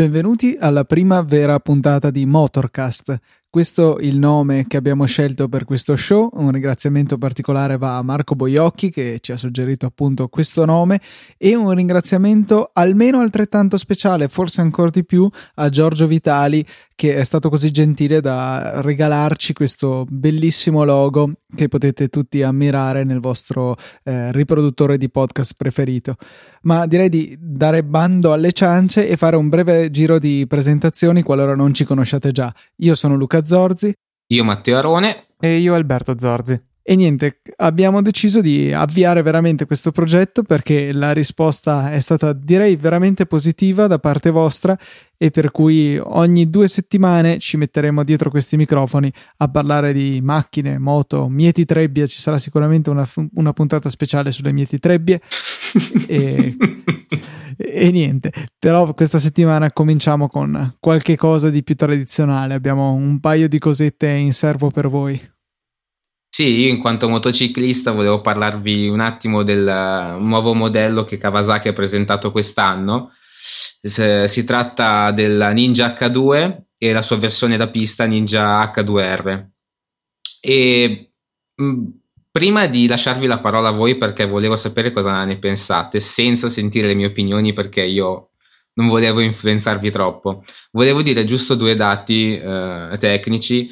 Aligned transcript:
Benvenuti 0.00 0.56
alla 0.58 0.84
prima 0.84 1.20
vera 1.20 1.58
puntata 1.60 2.10
di 2.10 2.24
Motorcast. 2.24 3.18
Questo 3.52 3.98
è 3.98 4.04
il 4.04 4.16
nome 4.16 4.68
che 4.68 4.76
abbiamo 4.76 5.06
scelto 5.06 5.48
per 5.48 5.64
questo 5.64 5.96
show. 5.96 6.30
Un 6.34 6.52
ringraziamento 6.52 7.18
particolare 7.18 7.78
va 7.78 7.96
a 7.96 8.02
Marco 8.02 8.36
Boiocchi 8.36 8.92
che 8.92 9.18
ci 9.20 9.32
ha 9.32 9.36
suggerito 9.36 9.86
appunto 9.86 10.28
questo 10.28 10.64
nome 10.64 11.00
e 11.36 11.56
un 11.56 11.74
ringraziamento 11.74 12.70
almeno 12.72 13.18
altrettanto 13.18 13.76
speciale, 13.76 14.28
forse 14.28 14.60
ancora 14.60 14.90
di 14.90 15.04
più, 15.04 15.28
a 15.56 15.68
Giorgio 15.68 16.06
Vitali 16.06 16.64
che 16.94 17.16
è 17.16 17.24
stato 17.24 17.48
così 17.48 17.72
gentile 17.72 18.20
da 18.20 18.82
regalarci 18.82 19.52
questo 19.52 20.06
bellissimo 20.08 20.84
logo 20.84 21.32
che 21.54 21.68
potete 21.68 22.08
tutti 22.08 22.42
ammirare 22.42 23.04
nel 23.04 23.20
vostro 23.20 23.76
eh, 24.04 24.32
riproduttore 24.32 24.96
di 24.96 25.10
podcast 25.10 25.54
preferito. 25.56 26.16
Ma 26.62 26.86
direi 26.86 27.08
di 27.08 27.36
dare 27.38 27.82
bando 27.82 28.32
alle 28.32 28.52
ciance 28.52 29.08
e 29.08 29.16
fare 29.16 29.36
un 29.36 29.48
breve 29.48 29.90
giro 29.90 30.18
di 30.18 30.44
presentazioni 30.46 31.22
qualora 31.22 31.54
non 31.54 31.74
ci 31.74 31.84
conosciate 31.84 32.32
già. 32.32 32.52
Io 32.76 32.94
sono 32.94 33.16
Luca 33.16 33.44
Zorzi. 33.44 33.92
Io 34.28 34.44
Matteo 34.44 34.78
Arone. 34.78 35.26
E 35.40 35.58
io 35.58 35.74
Alberto 35.74 36.18
Zorzi. 36.18 36.69
E 36.90 36.96
niente, 36.96 37.38
abbiamo 37.58 38.02
deciso 38.02 38.40
di 38.40 38.72
avviare 38.72 39.22
veramente 39.22 39.64
questo 39.64 39.92
progetto 39.92 40.42
perché 40.42 40.90
la 40.90 41.12
risposta 41.12 41.92
è 41.92 42.00
stata 42.00 42.32
direi 42.32 42.74
veramente 42.74 43.26
positiva 43.26 43.86
da 43.86 44.00
parte 44.00 44.30
vostra 44.30 44.76
e 45.16 45.30
per 45.30 45.52
cui 45.52 45.96
ogni 46.02 46.50
due 46.50 46.66
settimane 46.66 47.38
ci 47.38 47.56
metteremo 47.56 48.02
dietro 48.02 48.28
questi 48.28 48.56
microfoni 48.56 49.08
a 49.36 49.48
parlare 49.48 49.92
di 49.92 50.18
macchine, 50.20 50.78
moto, 50.78 51.28
mieti 51.28 51.64
trebbie, 51.64 52.08
ci 52.08 52.18
sarà 52.18 52.38
sicuramente 52.38 52.90
una, 52.90 53.08
una 53.34 53.52
puntata 53.52 53.88
speciale 53.88 54.32
sulle 54.32 54.52
mieti 54.52 54.80
trebbie. 54.80 55.20
E, 56.08 56.56
e 57.56 57.90
niente, 57.92 58.32
però 58.58 58.94
questa 58.94 59.20
settimana 59.20 59.70
cominciamo 59.70 60.26
con 60.26 60.74
qualche 60.80 61.16
cosa 61.16 61.50
di 61.50 61.62
più 61.62 61.76
tradizionale, 61.76 62.54
abbiamo 62.54 62.92
un 62.94 63.20
paio 63.20 63.46
di 63.46 63.60
cosette 63.60 64.08
in 64.08 64.32
serbo 64.32 64.72
per 64.72 64.88
voi. 64.88 65.38
Sì, 66.32 66.60
io 66.60 66.68
in 66.68 66.78
quanto 66.78 67.08
motociclista 67.08 67.90
volevo 67.90 68.20
parlarvi 68.20 68.88
un 68.88 69.00
attimo 69.00 69.42
del 69.42 70.16
nuovo 70.20 70.54
modello 70.54 71.02
che 71.04 71.18
Kawasaki 71.18 71.68
ha 71.68 71.72
presentato 71.72 72.30
quest'anno. 72.30 73.12
Si 73.82 74.44
tratta 74.44 75.10
della 75.10 75.50
Ninja 75.50 75.92
H2 75.92 76.66
e 76.78 76.92
la 76.92 77.02
sua 77.02 77.16
versione 77.16 77.56
da 77.56 77.68
pista 77.68 78.04
Ninja 78.04 78.62
H2R. 78.72 79.48
E 80.40 81.12
mh, 81.56 81.84
prima 82.30 82.66
di 82.66 82.86
lasciarvi 82.86 83.26
la 83.26 83.40
parola 83.40 83.68
a 83.70 83.72
voi 83.72 83.96
perché 83.96 84.24
volevo 84.24 84.54
sapere 84.56 84.92
cosa 84.92 85.24
ne 85.24 85.36
pensate, 85.38 85.98
senza 85.98 86.48
sentire 86.48 86.86
le 86.86 86.94
mie 86.94 87.06
opinioni 87.06 87.52
perché 87.52 87.82
io 87.82 88.30
non 88.74 88.86
volevo 88.86 89.18
influenzarvi 89.20 89.90
troppo, 89.90 90.44
volevo 90.70 91.02
dire 91.02 91.24
giusto 91.24 91.56
due 91.56 91.74
dati 91.74 92.38
eh, 92.38 92.96
tecnici. 92.98 93.68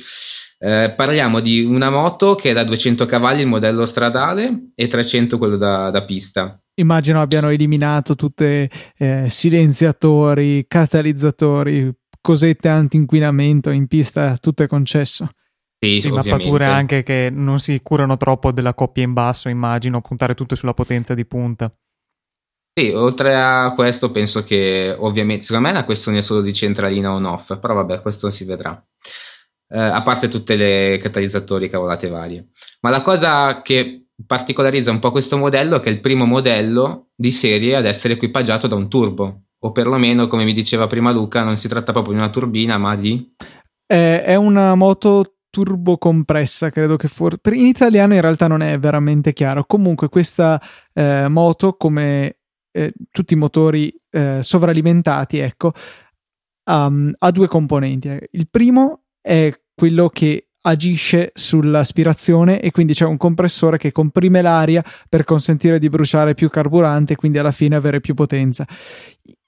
Eh, 0.61 0.92
parliamo 0.97 1.39
di 1.39 1.62
una 1.62 1.89
moto 1.89 2.34
che 2.34 2.51
è 2.51 2.53
da 2.53 2.64
200 2.64 3.06
cavalli 3.06 3.42
il 3.42 3.47
modello 3.47 3.84
stradale 3.87 4.70
e 4.75 4.89
300 4.89 5.39
quello 5.39 5.56
da, 5.56 5.91
da 5.91 6.03
pista. 6.05 6.61
Immagino 6.75 7.20
abbiano 7.20 7.51
eliminato 7.51 8.17
tutte 8.17 8.69
eh, 8.97 9.31
silenziatori, 9.31 10.64
catalizzatori, 10.67 11.92
cosette 12.20 12.69
anti-inquinamento 12.69 13.70
in 13.70 13.86
pista, 13.86 14.36
tutto 14.36 14.64
è 14.64 14.67
concesso. 14.67 15.29
Sì, 15.80 16.01
sì 16.01 16.11
mappature 16.11 16.64
anche 16.64 17.05
che 17.05 17.30
non 17.33 17.61
si 17.61 17.80
curano 17.83 18.17
troppo 18.17 18.51
della 18.51 18.75
coppia 18.75 19.05
in 19.05 19.13
basso, 19.13 19.48
immagino, 19.48 20.01
puntare 20.01 20.35
tutto 20.35 20.57
sulla 20.57 20.75
potenza 20.75 21.14
di 21.14 21.25
punta. 21.25 21.73
Sì, 22.75 22.90
oltre 22.90 23.36
a 23.36 23.73
questo 23.75 24.11
penso 24.11 24.42
che 24.42 24.95
ovviamente, 24.96 25.45
secondo 25.45 25.69
me 25.69 25.73
è 25.73 25.77
una 25.77 25.85
questione 25.85 26.20
solo 26.23 26.40
di 26.40 26.52
centralina 26.52 27.13
on-off, 27.13 27.58
però 27.58 27.75
vabbè, 27.75 28.02
questo 28.02 28.30
si 28.33 28.45
vedrà 28.45 28.85
eh, 29.68 29.79
a 29.79 30.02
parte 30.02 30.29
tutte 30.29 30.56
le 30.56 30.98
catalizzatori 30.98 31.68
cavolate 31.68 32.08
varie. 32.08 32.48
Ma 32.80 32.90
la 32.90 33.02
cosa 33.02 33.62
che 33.62 34.06
particolarizza 34.27 34.90
un 34.90 34.98
po' 34.98 35.11
questo 35.11 35.36
modello 35.36 35.77
è 35.77 35.80
che 35.80 35.90
è 35.90 35.92
il 35.92 36.01
primo 36.01 36.24
modello 36.24 37.11
di 37.14 37.30
serie 37.30 37.77
ad 37.77 37.86
essere 37.86 38.14
equipaggiato 38.14 38.67
da 38.67 38.74
un 38.74 38.89
turbo, 38.89 39.42
o 39.61 39.73
perlomeno, 39.73 40.27
come 40.27 40.45
mi 40.45 40.52
diceva 40.52 40.86
prima 40.86 41.11
Luca, 41.11 41.42
non 41.42 41.57
si 41.57 41.68
tratta 41.68 41.92
proprio 41.92 42.14
di 42.14 42.20
una 42.20 42.30
turbina, 42.30 42.78
ma 42.78 42.96
di... 42.96 43.34
Eh, 43.86 44.23
è 44.23 44.34
una 44.34 44.74
moto 44.74 45.34
turbo 45.51 45.98
compressa, 45.98 46.70
credo 46.70 46.96
che 46.96 47.08
for... 47.08 47.39
in 47.52 47.67
italiano 47.67 48.14
in 48.14 48.20
realtà 48.20 48.46
non 48.46 48.61
è 48.61 48.78
veramente 48.78 49.33
chiaro. 49.33 49.64
Comunque 49.64 50.08
questa 50.08 50.61
eh, 50.92 51.27
moto, 51.28 51.74
come 51.74 52.39
eh, 52.70 52.92
tutti 53.11 53.34
i 53.34 53.36
motori 53.36 53.92
eh, 54.11 54.39
sovralimentati, 54.42 55.39
ecco, 55.39 55.73
um, 56.70 57.12
ha 57.18 57.30
due 57.30 57.48
componenti. 57.48 58.17
Il 58.33 58.48
primo 58.48 59.05
è 59.28 59.52
quello 59.74 60.08
che 60.08 60.48
agisce 60.62 61.33
sull'aspirazione 61.34 62.61
e 62.61 62.70
quindi 62.70 62.94
c'è 62.94 63.05
un 63.05 63.18
compressore 63.18 63.77
che 63.77 63.92
comprime 63.92 64.40
l'aria 64.40 64.83
per 65.06 65.24
consentire 65.24 65.78
di 65.78 65.90
bruciare 65.90 66.34
più 66.34 66.48
carburante 66.48 67.12
e 67.12 67.16
quindi 67.16 67.36
alla 67.36 67.50
fine 67.50 67.77
avere 67.77 68.00
più 68.00 68.14
potenza. 68.14 68.66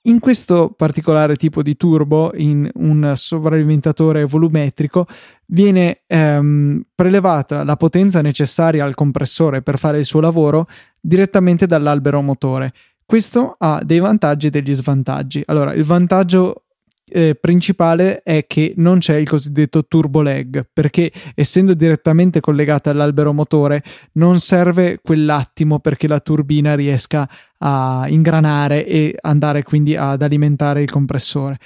In 0.04 0.18
questo 0.18 0.72
particolare 0.76 1.36
tipo 1.36 1.62
di 1.62 1.76
turbo, 1.76 2.32
in 2.36 2.68
un 2.74 3.12
sovralimentatore 3.16 4.24
volumetrico, 4.24 5.06
viene 5.46 6.02
ehm, 6.06 6.82
prelevata 6.94 7.64
la 7.64 7.76
potenza 7.76 8.20
necessaria 8.20 8.84
al 8.84 8.94
compressore 8.94 9.62
per 9.62 9.78
fare 9.78 9.98
il 9.98 10.04
suo 10.04 10.20
lavoro 10.20 10.66
direttamente 11.00 11.66
dall'albero 11.66 12.20
motore. 12.20 12.72
Questo 13.04 13.56
ha 13.58 13.80
dei 13.84 13.98
vantaggi 13.98 14.46
e 14.46 14.50
degli 14.50 14.74
svantaggi. 14.74 15.42
Allora, 15.46 15.72
il 15.72 15.84
vantaggio 15.84 16.64
eh, 17.12 17.34
principale 17.34 18.22
è 18.22 18.46
che 18.46 18.74
non 18.76 18.98
c'è 18.98 19.16
il 19.16 19.28
cosiddetto 19.28 19.86
turbo 19.86 20.22
lag 20.22 20.66
perché 20.72 21.12
essendo 21.34 21.74
direttamente 21.74 22.40
collegata 22.40 22.90
all'albero 22.90 23.32
motore 23.32 23.82
non 24.12 24.40
serve 24.40 25.00
quell'attimo 25.02 25.80
perché 25.80 26.08
la 26.08 26.20
turbina 26.20 26.74
riesca 26.74 27.28
a 27.58 28.06
ingranare 28.08 28.86
e 28.86 29.16
andare 29.20 29.62
quindi 29.62 29.96
ad 29.96 30.22
alimentare 30.22 30.82
il 30.82 30.90
compressore. 30.90 31.58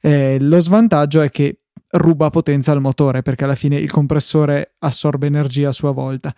Eh, 0.00 0.38
lo 0.40 0.60
svantaggio 0.60 1.20
è 1.20 1.30
che 1.30 1.58
ruba 1.92 2.30
potenza 2.30 2.72
al 2.72 2.80
motore 2.80 3.22
perché 3.22 3.44
alla 3.44 3.54
fine 3.54 3.76
il 3.76 3.90
compressore 3.90 4.74
assorbe 4.78 5.26
energia 5.26 5.68
a 5.68 5.72
sua 5.72 5.92
volta. 5.92 6.34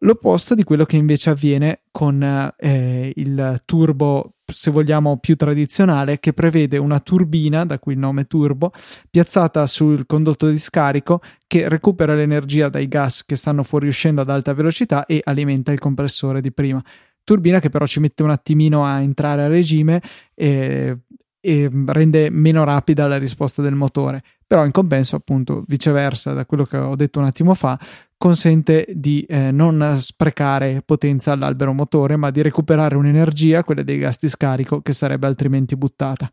L'opposto 0.00 0.54
di 0.54 0.62
quello 0.62 0.84
che 0.84 0.96
invece 0.96 1.30
avviene 1.30 1.82
con 1.90 2.22
eh, 2.22 3.12
il 3.14 3.62
turbo, 3.64 4.35
se 4.52 4.70
vogliamo, 4.70 5.18
più 5.18 5.36
tradizionale, 5.36 6.18
che 6.18 6.32
prevede 6.32 6.78
una 6.78 7.00
turbina, 7.00 7.64
da 7.64 7.78
cui 7.78 7.94
il 7.94 7.98
nome 7.98 8.24
turbo, 8.24 8.72
piazzata 9.10 9.66
sul 9.66 10.06
condotto 10.06 10.48
di 10.48 10.58
scarico 10.58 11.20
che 11.46 11.68
recupera 11.68 12.14
l'energia 12.14 12.68
dai 12.68 12.88
gas 12.88 13.24
che 13.24 13.36
stanno 13.36 13.62
fuoriuscendo 13.62 14.20
ad 14.20 14.30
alta 14.30 14.54
velocità 14.54 15.04
e 15.06 15.20
alimenta 15.24 15.72
il 15.72 15.78
compressore 15.78 16.40
di 16.40 16.52
prima. 16.52 16.82
Turbina 17.24 17.58
che 17.58 17.70
però 17.70 17.86
ci 17.86 17.98
mette 17.98 18.22
un 18.22 18.30
attimino 18.30 18.84
a 18.84 19.00
entrare 19.00 19.42
a 19.42 19.48
regime 19.48 20.00
e, 20.32 20.96
e 21.40 21.70
rende 21.86 22.30
meno 22.30 22.62
rapida 22.62 23.08
la 23.08 23.18
risposta 23.18 23.62
del 23.62 23.74
motore. 23.74 24.22
Però 24.46 24.64
in 24.64 24.70
compenso, 24.70 25.16
appunto, 25.16 25.64
viceversa, 25.66 26.32
da 26.32 26.46
quello 26.46 26.64
che 26.64 26.76
ho 26.76 26.94
detto 26.94 27.18
un 27.18 27.24
attimo 27.24 27.52
fa, 27.54 27.76
consente 28.18 28.86
di 28.94 29.22
eh, 29.22 29.50
non 29.50 29.98
sprecare 30.00 30.82
potenza 30.84 31.32
all'albero 31.32 31.72
motore, 31.72 32.16
ma 32.16 32.30
di 32.30 32.42
recuperare 32.42 32.96
un'energia, 32.96 33.64
quella 33.64 33.82
dei 33.82 33.98
gas 33.98 34.18
di 34.18 34.28
scarico, 34.28 34.80
che 34.80 34.92
sarebbe 34.92 35.26
altrimenti 35.26 35.76
buttata. 35.76 36.30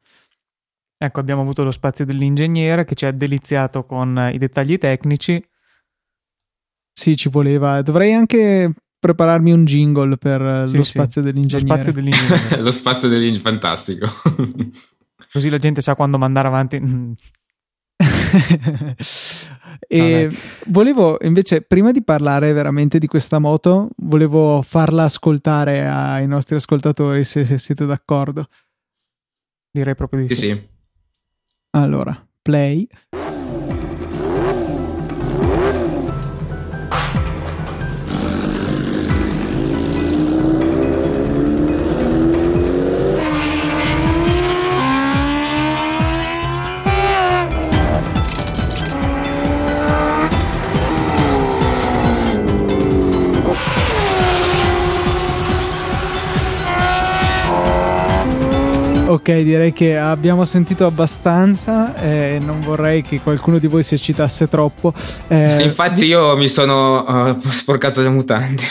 Ecco, 0.97 1.19
abbiamo 1.19 1.41
avuto 1.41 1.63
lo 1.63 1.71
spazio 1.71 2.05
dell'ingegnere 2.05 2.85
che 2.85 2.95
ci 2.95 3.05
ha 3.05 3.11
deliziato 3.11 3.85
con 3.85 4.29
i 4.31 4.37
dettagli 4.37 4.77
tecnici. 4.77 5.43
Sì, 6.93 7.17
ci 7.17 7.27
voleva. 7.29 7.81
Dovrei 7.81 8.13
anche 8.13 8.71
prepararmi 8.99 9.51
un 9.51 9.65
jingle 9.65 10.17
per 10.17 10.65
sì, 10.65 10.77
lo 10.77 10.83
spazio 10.83 11.21
sì. 11.21 11.27
dell'ingegnere. 11.31 11.67
Lo 11.67 11.73
spazio 11.75 11.91
dell'ingegnere. 11.91 12.61
lo 12.61 12.71
spazio 12.71 13.09
dell'ingegnere, 13.09 13.41
fantastico. 13.41 14.07
Così 15.33 15.49
la 15.49 15.57
gente 15.57 15.81
sa 15.81 15.95
quando 15.95 16.17
mandare 16.17 16.47
avanti. 16.47 16.81
E 19.87 20.27
Vabbè. 20.27 20.35
volevo 20.67 21.17
invece, 21.21 21.61
prima 21.61 21.91
di 21.91 22.03
parlare 22.03 22.51
veramente 22.53 22.99
di 22.99 23.07
questa 23.07 23.39
moto, 23.39 23.89
volevo 23.97 24.61
farla 24.61 25.03
ascoltare 25.03 25.87
ai 25.87 26.27
nostri 26.27 26.55
ascoltatori 26.55 27.23
se, 27.23 27.45
se 27.45 27.57
siete 27.57 27.85
d'accordo. 27.85 28.47
Direi 29.71 29.95
proprio 29.95 30.21
di 30.21 30.29
sì. 30.29 30.35
Sì, 30.35 30.47
sì. 30.47 30.67
Allora, 31.71 32.27
play. 32.41 32.87
Ok, 59.13 59.41
direi 59.41 59.73
che 59.73 59.95
abbiamo 59.95 60.43
sentito 60.43 60.87
abbastanza 60.87 61.95
e 62.01 62.39
non 62.43 62.61
vorrei 62.61 63.03
che 63.03 63.19
qualcuno 63.19 63.59
di 63.59 63.67
voi 63.67 63.83
si 63.83 63.93
eccitasse 63.93 64.47
troppo. 64.47 64.91
Eh, 65.27 65.61
Infatti 65.61 66.01
vi... 66.01 66.07
io 66.07 66.35
mi 66.35 66.49
sono 66.49 67.35
uh, 67.35 67.39
sporcato 67.47 68.01
le 68.01 68.09
mutande. 68.09 68.63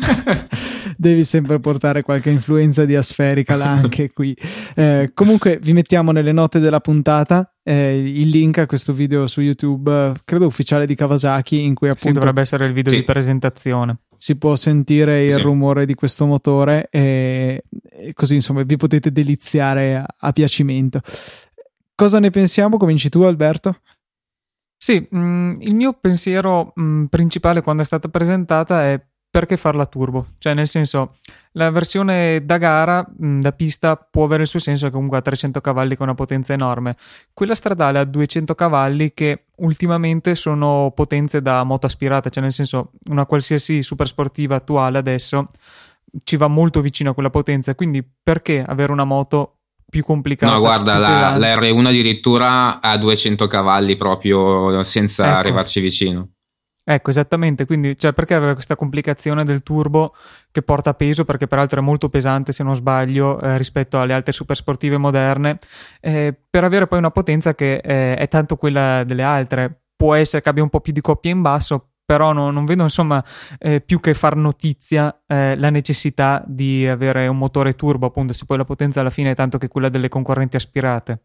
Devi 0.96 1.24
sempre 1.24 1.60
portare 1.60 2.00
qualche 2.00 2.30
influenza 2.30 2.86
di 2.86 2.96
Aspherical 2.96 3.60
anche 3.60 4.10
qui. 4.14 4.34
Eh, 4.74 5.10
comunque 5.12 5.58
vi 5.60 5.74
mettiamo 5.74 6.10
nelle 6.10 6.32
note 6.32 6.58
della 6.58 6.80
puntata 6.80 7.52
eh, 7.62 7.98
il 7.98 8.28
link 8.30 8.56
a 8.56 8.66
questo 8.66 8.94
video 8.94 9.26
su 9.26 9.42
YouTube, 9.42 10.14
credo 10.24 10.46
ufficiale 10.46 10.86
di 10.86 10.94
Kawasaki, 10.94 11.62
in 11.62 11.74
cui 11.74 11.88
appunto... 11.88 12.08
Sì, 12.08 12.14
dovrebbe 12.14 12.40
essere 12.40 12.64
il 12.64 12.72
video 12.72 12.92
sì. 12.92 13.00
di 13.00 13.04
presentazione 13.04 13.98
si 14.20 14.36
può 14.36 14.54
sentire 14.54 15.24
il 15.24 15.32
sì. 15.32 15.40
rumore 15.40 15.86
di 15.86 15.94
questo 15.94 16.26
motore 16.26 16.88
e, 16.90 17.64
e, 17.90 18.12
così 18.12 18.34
insomma 18.34 18.62
vi 18.64 18.76
potete 18.76 19.10
deliziare 19.10 19.96
a, 19.96 20.06
a 20.18 20.32
piacimento. 20.32 21.00
Cosa 21.94 22.20
ne 22.20 22.28
pensiamo? 22.28 22.76
Cominci 22.76 23.08
tu 23.08 23.22
Alberto? 23.22 23.80
Sì, 24.76 25.06
mh, 25.10 25.18
mm, 25.18 25.54
il 25.60 25.74
mio 25.74 25.94
pensiero 25.94 26.72
mh, 26.74 26.82
mm, 26.82 27.04
principale 27.06 27.62
quando 27.62 27.80
è 27.80 27.86
stata 27.86 28.08
presentata 28.08 28.84
è 28.84 29.02
perché 29.30 29.56
farla 29.56 29.86
turbo? 29.86 30.26
Cioè, 30.38 30.54
nel 30.54 30.66
senso, 30.66 31.12
la 31.52 31.70
versione 31.70 32.44
da 32.44 32.58
gara, 32.58 33.06
da 33.08 33.52
pista, 33.52 33.96
può 33.96 34.24
avere 34.24 34.42
il 34.42 34.48
suo 34.48 34.58
senso 34.58 34.86
che 34.86 34.92
comunque 34.92 35.18
ha 35.18 35.22
300 35.22 35.60
cavalli 35.60 35.94
con 35.94 36.06
una 36.06 36.16
potenza 36.16 36.52
enorme. 36.52 36.96
Quella 37.32 37.54
stradale 37.54 38.00
ha 38.00 38.04
200 38.04 38.54
cavalli 38.54 39.14
che 39.14 39.44
ultimamente 39.58 40.34
sono 40.34 40.92
potenze 40.94 41.40
da 41.40 41.62
moto 41.62 41.86
aspirata, 41.86 42.28
cioè 42.28 42.42
nel 42.42 42.52
senso, 42.52 42.90
una 43.08 43.24
qualsiasi 43.24 43.82
super 43.82 44.08
sportiva 44.08 44.56
attuale 44.56 44.98
adesso 44.98 45.48
ci 46.24 46.36
va 46.36 46.48
molto 46.48 46.80
vicino 46.80 47.10
a 47.10 47.14
quella 47.14 47.30
potenza, 47.30 47.74
quindi 47.74 48.04
perché 48.22 48.64
avere 48.66 48.90
una 48.90 49.04
moto 49.04 49.58
più 49.88 50.04
complicata? 50.04 50.52
No, 50.52 50.60
guarda, 50.60 50.96
la, 50.96 51.36
la, 51.36 51.54
R1 51.56 51.86
addirittura 51.86 52.80
ha 52.80 52.96
200 52.96 53.46
cavalli 53.46 53.96
proprio 53.96 54.82
senza 54.84 55.26
ecco. 55.26 55.36
arrivarci 55.38 55.80
vicino. 55.80 56.28
Ecco, 56.92 57.10
esattamente, 57.10 57.66
quindi 57.66 57.96
cioè, 57.96 58.12
perché 58.12 58.34
avere 58.34 58.54
questa 58.54 58.74
complicazione 58.74 59.44
del 59.44 59.62
turbo 59.62 60.12
che 60.50 60.60
porta 60.60 60.92
peso, 60.92 61.24
perché 61.24 61.46
peraltro 61.46 61.78
è 61.78 61.82
molto 61.84 62.08
pesante 62.08 62.50
se 62.50 62.64
non 62.64 62.74
sbaglio 62.74 63.40
eh, 63.40 63.56
rispetto 63.56 64.00
alle 64.00 64.12
altre 64.12 64.32
supersportive 64.32 64.96
moderne, 64.96 65.58
eh, 66.00 66.36
per 66.50 66.64
avere 66.64 66.88
poi 66.88 66.98
una 66.98 67.12
potenza 67.12 67.54
che 67.54 67.74
eh, 67.76 68.16
è 68.16 68.26
tanto 68.26 68.56
quella 68.56 69.04
delle 69.04 69.22
altre. 69.22 69.82
Può 69.94 70.14
essere 70.14 70.42
che 70.42 70.48
abbia 70.48 70.64
un 70.64 70.68
po' 70.68 70.80
più 70.80 70.92
di 70.92 71.00
coppia 71.00 71.30
in 71.30 71.42
basso, 71.42 71.90
però 72.04 72.32
no, 72.32 72.50
non 72.50 72.64
vedo 72.64 72.82
insomma 72.82 73.24
eh, 73.60 73.80
più 73.80 74.00
che 74.00 74.12
far 74.12 74.34
notizia 74.34 75.22
eh, 75.28 75.56
la 75.56 75.70
necessità 75.70 76.42
di 76.44 76.88
avere 76.88 77.28
un 77.28 77.38
motore 77.38 77.74
turbo, 77.74 78.06
appunto, 78.06 78.32
se 78.32 78.46
poi 78.46 78.56
la 78.56 78.64
potenza 78.64 78.98
alla 78.98 79.10
fine 79.10 79.30
è 79.30 79.34
tanto 79.36 79.58
che 79.58 79.68
quella 79.68 79.90
delle 79.90 80.08
concorrenti 80.08 80.56
aspirate. 80.56 81.20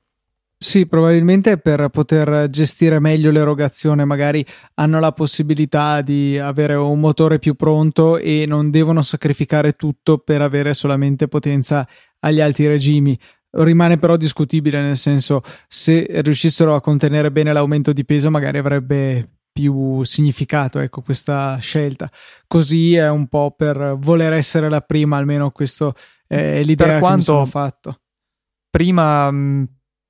Sì, 0.57 0.88
probabilmente 0.88 1.57
per 1.57 1.90
poter 1.90 2.50
gestire 2.50 3.00
meglio 3.00 3.30
l'erogazione, 3.30 4.06
magari 4.06 4.44
hanno 4.75 5.00
la 5.00 5.12
possibilità 5.12 6.02
di 6.02 6.40
avere 6.40 6.75
un 6.75 7.00
motore 7.00 7.40
più 7.40 7.56
pronto 7.56 8.18
e 8.18 8.46
non 8.48 8.72
devono 8.72 9.02
sacrificare 9.02 9.74
tutto 9.74 10.18
per 10.18 10.42
avere 10.42 10.74
solamente 10.74 11.28
potenza 11.28 11.88
agli 12.19 12.40
alti 12.40 12.68
regimi. 12.68 13.19
Rimane 13.52 13.98
però 13.98 14.18
discutibile, 14.18 14.81
nel 14.81 14.98
senso, 14.98 15.42
se 15.68 16.07
riuscissero 16.10 16.74
a 16.74 16.81
contenere 16.81 17.31
bene 17.31 17.54
l'aumento 17.54 17.94
di 17.94 18.04
peso, 18.04 18.31
magari 18.31 18.58
avrebbe 18.58 19.30
più 19.51 20.04
significato, 20.04 20.80
ecco, 20.80 21.01
questa 21.01 21.58
scelta. 21.58 22.10
Così 22.48 22.96
è 22.96 23.10
un 23.10 23.28
po' 23.28 23.54
per 23.56 23.96
voler 24.00 24.34
essere 24.34 24.68
la 24.68 24.81
prima, 24.81 25.18
almeno 25.18 25.51
questo 25.51 25.94
è 26.28 26.62
l'idea 26.63 26.88
per 26.88 27.00
quanto... 27.00 27.18
che 27.18 27.19
mi 27.19 27.24
sono 27.24 27.46
fatto. 27.46 28.00
Prima 28.69 29.31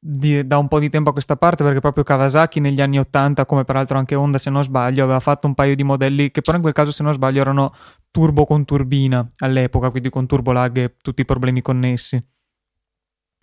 di, 0.08 0.46
da 0.46 0.60
un 0.60 0.68
po' 0.68 0.78
di 0.78 0.90
tempo 0.90 1.10
a 1.10 1.14
questa 1.14 1.36
parte 1.36 1.64
perché 1.64 1.80
proprio 1.80 2.04
Kawasaki 2.04 2.60
negli 2.60 2.80
anni 2.80 3.00
80 3.00 3.46
come 3.46 3.64
peraltro 3.64 3.98
anche 3.98 4.14
Honda 4.14 4.38
se 4.38 4.52
non 4.52 4.64
sbaglio 4.64 5.04
aveva 5.04 5.20
fatto 5.20 5.48
un 5.48 5.56
paio 5.56 5.76
di 5.76 5.82
modelli 5.82 6.30
che 6.30 6.42
però 6.42 6.58
in 6.58 6.62
quel 6.62 6.76
caso 6.76 6.92
se 6.92 7.02
non 7.02 7.12
sbaglio 7.12 7.42
erano 7.42 7.74
turbo 8.12 8.46
con 8.46 8.66
turbina 8.66 9.28
all'epoca 9.38 9.90
quindi 9.90 10.12
con 10.12 10.28
turbo 10.28 10.52
lag 10.52 10.78
e 10.78 10.96
tutti 11.02 11.22
i 11.22 11.26
problemi 11.26 11.62
connessi. 11.62 12.24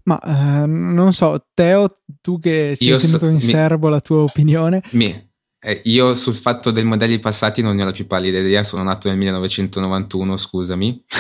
Ma 0.05 0.21
eh, 0.21 0.67
non 0.67 1.13
so 1.13 1.47
Teo 1.53 1.97
tu 2.21 2.39
che 2.39 2.77
ci 2.79 2.93
hai 2.93 2.99
tenuto 2.99 3.19
so, 3.19 3.27
in 3.27 3.35
mi, 3.35 3.41
serbo 3.41 3.89
la 3.89 4.01
tua 4.01 4.23
opinione? 4.23 4.83
Mi, 4.91 5.31
eh, 5.59 5.81
io 5.85 6.15
sul 6.15 6.35
fatto 6.35 6.71
dei 6.71 6.85
modelli 6.85 7.19
passati 7.19 7.61
non 7.61 7.75
ne 7.75 7.83
ho 7.83 7.87
la 7.87 7.93
più 7.93 8.07
pallida 8.07 8.39
idea 8.39 8.63
sono 8.63 8.85
nato 8.85 9.09
nel 9.09 9.17
1991 9.17 10.37
scusami. 10.37 11.05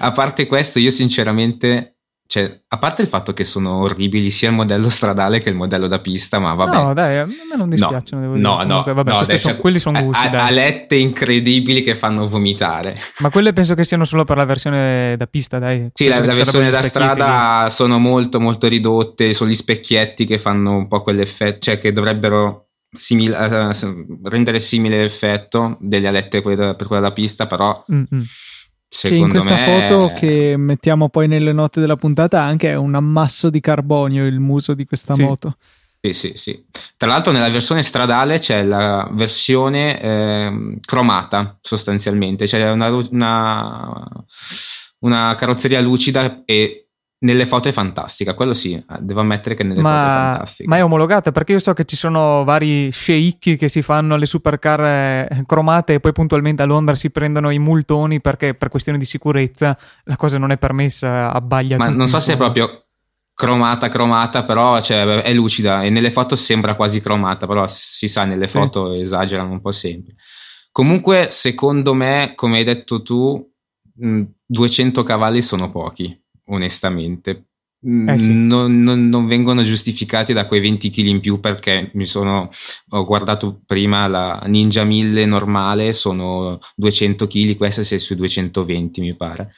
A 0.00 0.12
parte 0.12 0.46
questo 0.46 0.78
io 0.78 0.90
sinceramente 0.90 1.97
cioè, 2.30 2.60
a 2.68 2.76
parte 2.76 3.00
il 3.00 3.08
fatto 3.08 3.32
che 3.32 3.44
sono 3.44 3.78
orribili 3.78 4.28
sia 4.28 4.50
il 4.50 4.54
modello 4.54 4.90
stradale 4.90 5.40
che 5.40 5.48
il 5.48 5.54
modello 5.54 5.86
da 5.86 5.98
pista, 5.98 6.38
ma 6.38 6.52
vabbè. 6.52 6.76
No, 6.76 6.92
dai, 6.92 7.16
a 7.16 7.24
me 7.24 7.56
non 7.56 7.70
dispiacciono, 7.70 8.20
no, 8.20 8.28
devo 8.28 8.38
no, 8.38 8.54
dire. 8.56 8.66
Comunque, 8.68 8.92
vabbè, 8.92 9.10
no, 9.10 9.22
dai, 9.24 9.38
sono, 9.38 9.56
quelli 9.56 9.78
sono 9.78 10.02
gusti, 10.04 10.26
a, 10.26 10.44
Alette 10.44 10.96
incredibili 10.96 11.82
che 11.82 11.94
fanno 11.94 12.28
vomitare. 12.28 13.00
Ma 13.20 13.30
quelle 13.30 13.54
penso 13.54 13.74
che 13.74 13.82
siano 13.82 14.04
solo 14.04 14.24
per 14.24 14.36
la 14.36 14.44
versione 14.44 15.16
da 15.16 15.26
pista, 15.26 15.58
dai. 15.58 15.88
Sì, 15.94 16.06
la, 16.06 16.20
la 16.20 16.34
versione 16.34 16.68
da 16.68 16.82
strada 16.82 17.62
che... 17.64 17.70
sono 17.70 17.98
molto, 17.98 18.38
molto 18.40 18.68
ridotte, 18.68 19.32
sono 19.32 19.48
gli 19.48 19.54
specchietti 19.54 20.26
che 20.26 20.38
fanno 20.38 20.76
un 20.76 20.86
po' 20.86 21.00
quell'effetto, 21.00 21.60
cioè 21.60 21.78
che 21.78 21.94
dovrebbero 21.94 22.66
simil- 22.90 23.32
uh, 23.32 24.28
rendere 24.28 24.60
simile 24.60 25.00
l'effetto 25.00 25.78
delle 25.80 26.08
alette 26.08 26.42
per 26.42 26.86
quella 26.86 27.00
da 27.00 27.12
pista, 27.12 27.46
però... 27.46 27.86
Mm-hmm 27.90 28.20
Secondo 28.88 29.16
che 29.16 29.26
in 29.26 29.30
questa 29.30 29.54
me... 29.54 29.86
foto 29.86 30.12
che 30.14 30.54
mettiamo 30.56 31.10
poi 31.10 31.28
nelle 31.28 31.52
note 31.52 31.80
della 31.80 31.96
puntata 31.96 32.42
anche 32.42 32.70
è 32.70 32.74
un 32.74 32.94
ammasso 32.94 33.50
di 33.50 33.60
carbonio 33.60 34.26
il 34.26 34.40
muso 34.40 34.74
di 34.74 34.86
questa 34.86 35.12
sì. 35.12 35.22
moto. 35.22 35.56
Sì, 36.00 36.12
sì, 36.14 36.32
sì. 36.36 36.64
Tra 36.96 37.08
l'altro 37.08 37.32
nella 37.32 37.50
versione 37.50 37.82
stradale 37.82 38.38
c'è 38.38 38.62
la 38.62 39.08
versione 39.12 40.00
eh, 40.00 40.78
cromata 40.80 41.58
sostanzialmente, 41.60 42.46
c'è 42.46 42.70
una, 42.70 42.88
una, 42.88 44.08
una 45.00 45.34
carrozzeria 45.36 45.80
lucida 45.80 46.42
e 46.44 46.87
nelle 47.20 47.46
foto 47.46 47.68
è 47.68 47.72
fantastica, 47.72 48.34
quello 48.34 48.54
sì, 48.54 48.74
eh, 48.74 48.84
devo 49.00 49.20
ammettere 49.20 49.54
che 49.56 49.64
nelle 49.64 49.80
ma, 49.80 49.90
foto 49.90 50.02
è 50.02 50.30
fantastica. 50.30 50.68
Ma 50.68 50.76
è 50.76 50.84
omologata 50.84 51.32
perché 51.32 51.52
io 51.52 51.58
so 51.58 51.72
che 51.72 51.84
ci 51.84 51.96
sono 51.96 52.44
vari 52.44 52.90
sceicchi 52.90 53.56
che 53.56 53.68
si 53.68 53.82
fanno 53.82 54.16
le 54.16 54.26
supercar 54.26 54.80
eh, 54.84 55.44
cromate 55.44 55.94
e 55.94 56.00
poi 56.00 56.12
puntualmente 56.12 56.62
a 56.62 56.66
Londra 56.66 56.94
si 56.94 57.10
prendono 57.10 57.50
i 57.50 57.58
multoni 57.58 58.20
perché 58.20 58.54
per 58.54 58.68
questioni 58.68 58.98
di 58.98 59.04
sicurezza 59.04 59.76
la 60.04 60.16
cosa 60.16 60.38
non 60.38 60.52
è 60.52 60.58
permessa, 60.58 61.32
abbaglia 61.32 61.76
Ma 61.76 61.88
non 61.88 62.08
so 62.08 62.20
se 62.20 62.34
è 62.34 62.36
proprio 62.36 62.84
cromata 63.34 63.88
cromata, 63.88 64.44
però 64.44 64.80
cioè, 64.80 65.22
è 65.22 65.32
lucida 65.32 65.82
e 65.82 65.90
nelle 65.90 66.10
foto 66.10 66.36
sembra 66.36 66.74
quasi 66.74 67.00
cromata, 67.00 67.46
però 67.46 67.66
si 67.68 68.08
sa 68.08 68.24
nelle 68.24 68.48
foto 68.48 68.94
sì. 68.94 69.00
esagerano 69.00 69.52
un 69.52 69.60
po' 69.60 69.72
sempre. 69.72 70.14
Comunque, 70.70 71.28
secondo 71.30 71.94
me, 71.94 72.32
come 72.36 72.58
hai 72.58 72.64
detto 72.64 73.02
tu, 73.02 73.44
200 73.94 75.02
cavalli 75.02 75.42
sono 75.42 75.70
pochi 75.70 76.16
onestamente. 76.48 77.44
Eh 77.80 78.18
sì. 78.18 78.32
non, 78.32 78.82
non, 78.82 79.08
non, 79.08 79.28
vengono 79.28 79.62
giustificati 79.62 80.32
da 80.32 80.46
quei 80.46 80.60
20 80.60 80.90
kg 80.90 81.06
in 81.06 81.20
più 81.20 81.38
perché 81.38 81.92
mi 81.94 82.06
sono 82.06 82.50
ho 82.88 83.04
guardato 83.04 83.60
prima 83.64 84.08
la 84.08 84.42
Ninja 84.46 84.82
1000 84.82 85.24
normale 85.26 85.92
sono 85.92 86.58
200 86.74 87.28
kg 87.28 87.56
questa 87.56 87.84
sei 87.84 88.00
sui 88.00 88.16
220 88.16 89.00
mi 89.00 89.14
pare 89.14 89.52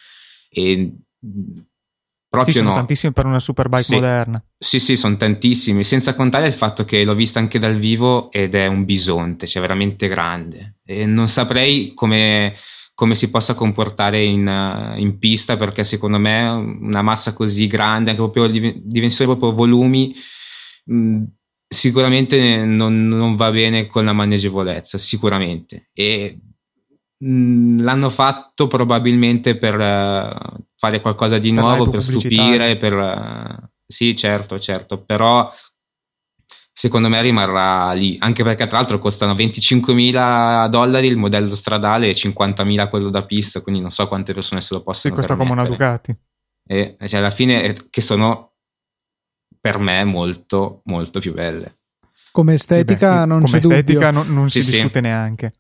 e 0.50 0.96
proprio 2.28 2.52
sì, 2.52 2.58
sono 2.58 2.68
no. 2.68 2.74
tantissimi 2.74 3.12
per 3.14 3.24
una 3.24 3.40
superbike 3.40 3.82
sì. 3.84 3.94
moderna 3.94 4.44
sì 4.58 4.80
sì 4.80 4.96
sono 4.96 5.16
tantissimi 5.16 5.82
senza 5.82 6.14
contare 6.14 6.46
il 6.46 6.52
fatto 6.52 6.84
che 6.84 7.02
l'ho 7.04 7.14
vista 7.14 7.38
anche 7.38 7.58
dal 7.58 7.78
vivo 7.78 8.30
ed 8.30 8.54
è 8.54 8.66
un 8.66 8.84
bisonte 8.84 9.46
cioè 9.46 9.62
veramente 9.62 10.08
grande 10.08 10.74
e 10.84 11.06
non 11.06 11.26
saprei 11.26 11.94
come 11.94 12.54
come 13.00 13.14
si 13.14 13.30
possa 13.30 13.54
comportare 13.54 14.22
in, 14.22 14.46
uh, 14.46 15.00
in, 15.00 15.18
pista 15.18 15.56
perché 15.56 15.84
secondo 15.84 16.18
me 16.18 16.46
una 16.50 17.00
massa 17.00 17.32
così 17.32 17.66
grande, 17.66 18.10
anche 18.10 18.20
proprio 18.20 18.46
di 18.46 18.82
dimensioni 18.84 19.30
proprio 19.30 19.56
volumi, 19.56 20.14
mh, 20.84 20.94
mm, 20.94 21.22
sicuramente 21.66 22.62
non, 22.62 23.08
non, 23.08 23.36
va 23.36 23.50
bene 23.52 23.86
con 23.86 24.04
la 24.04 24.12
maneggevolezza, 24.12 24.98
sicuramente. 24.98 25.88
E 25.94 26.40
mh, 27.16 27.26
mm, 27.26 27.80
l'hanno 27.80 28.10
fatto 28.10 28.66
probabilmente 28.66 29.56
per 29.56 29.76
uh, 29.76 30.62
fare 30.76 31.00
qualcosa 31.00 31.38
di 31.38 31.52
nuovo, 31.52 31.84
per, 31.84 31.92
per 31.92 32.02
stupire, 32.02 32.76
per... 32.76 32.94
Uh, 32.94 33.68
sì, 33.86 34.14
certo, 34.14 34.60
certo, 34.60 35.02
però 35.02 35.50
secondo 36.72 37.08
me 37.08 37.20
rimarrà 37.20 37.92
lì, 37.92 38.16
anche 38.20 38.42
perché 38.42 38.66
tra 38.66 38.78
l'altro 38.78 38.98
costano 38.98 39.34
25.000 39.34 40.68
dollari 40.68 41.06
il 41.06 41.16
modello 41.16 41.54
stradale 41.54 42.08
e 42.08 42.14
50.000 42.14 42.88
quello 42.88 43.10
da 43.10 43.24
pista, 43.24 43.60
quindi 43.60 43.80
non 43.80 43.90
so 43.90 44.06
quante 44.08 44.32
persone 44.32 44.60
se 44.60 44.74
lo 44.74 44.82
possono 44.82 45.14
sì, 45.14 45.20
costa 45.20 45.36
come 45.36 45.50
una 45.50 45.64
Ducati. 45.64 46.16
E 46.66 46.96
cioè, 47.06 47.18
alla 47.18 47.30
fine 47.30 47.76
che 47.90 48.00
sono 48.00 48.52
per 49.60 49.78
me 49.78 50.04
molto 50.04 50.82
molto 50.84 51.20
più 51.20 51.34
belle. 51.34 51.78
Come 52.32 52.54
estetica 52.54 53.12
sì, 53.12 53.18
beh, 53.18 53.26
non 53.26 53.42
come 53.42 53.50
c'è 53.50 53.66
estetica 53.66 54.10
dubbio. 54.10 54.22
non, 54.22 54.34
non 54.34 54.50
si 54.50 54.62
sì, 54.62 54.70
discute 54.70 55.00
neanche. 55.00 55.52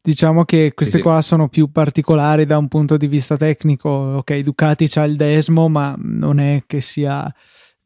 diciamo 0.00 0.44
che 0.44 0.72
queste 0.74 0.96
sì, 0.96 1.02
qua 1.02 1.20
sono 1.20 1.48
più 1.48 1.70
particolari 1.70 2.46
da 2.46 2.56
un 2.56 2.66
punto 2.68 2.96
di 2.96 3.06
vista 3.06 3.36
tecnico. 3.36 3.88
Ok, 3.88 4.38
Ducati 4.38 4.88
c'ha 4.88 5.04
il 5.04 5.16
Desmo, 5.16 5.68
ma 5.68 5.94
non 5.98 6.38
è 6.40 6.62
che 6.66 6.80
sia 6.80 7.32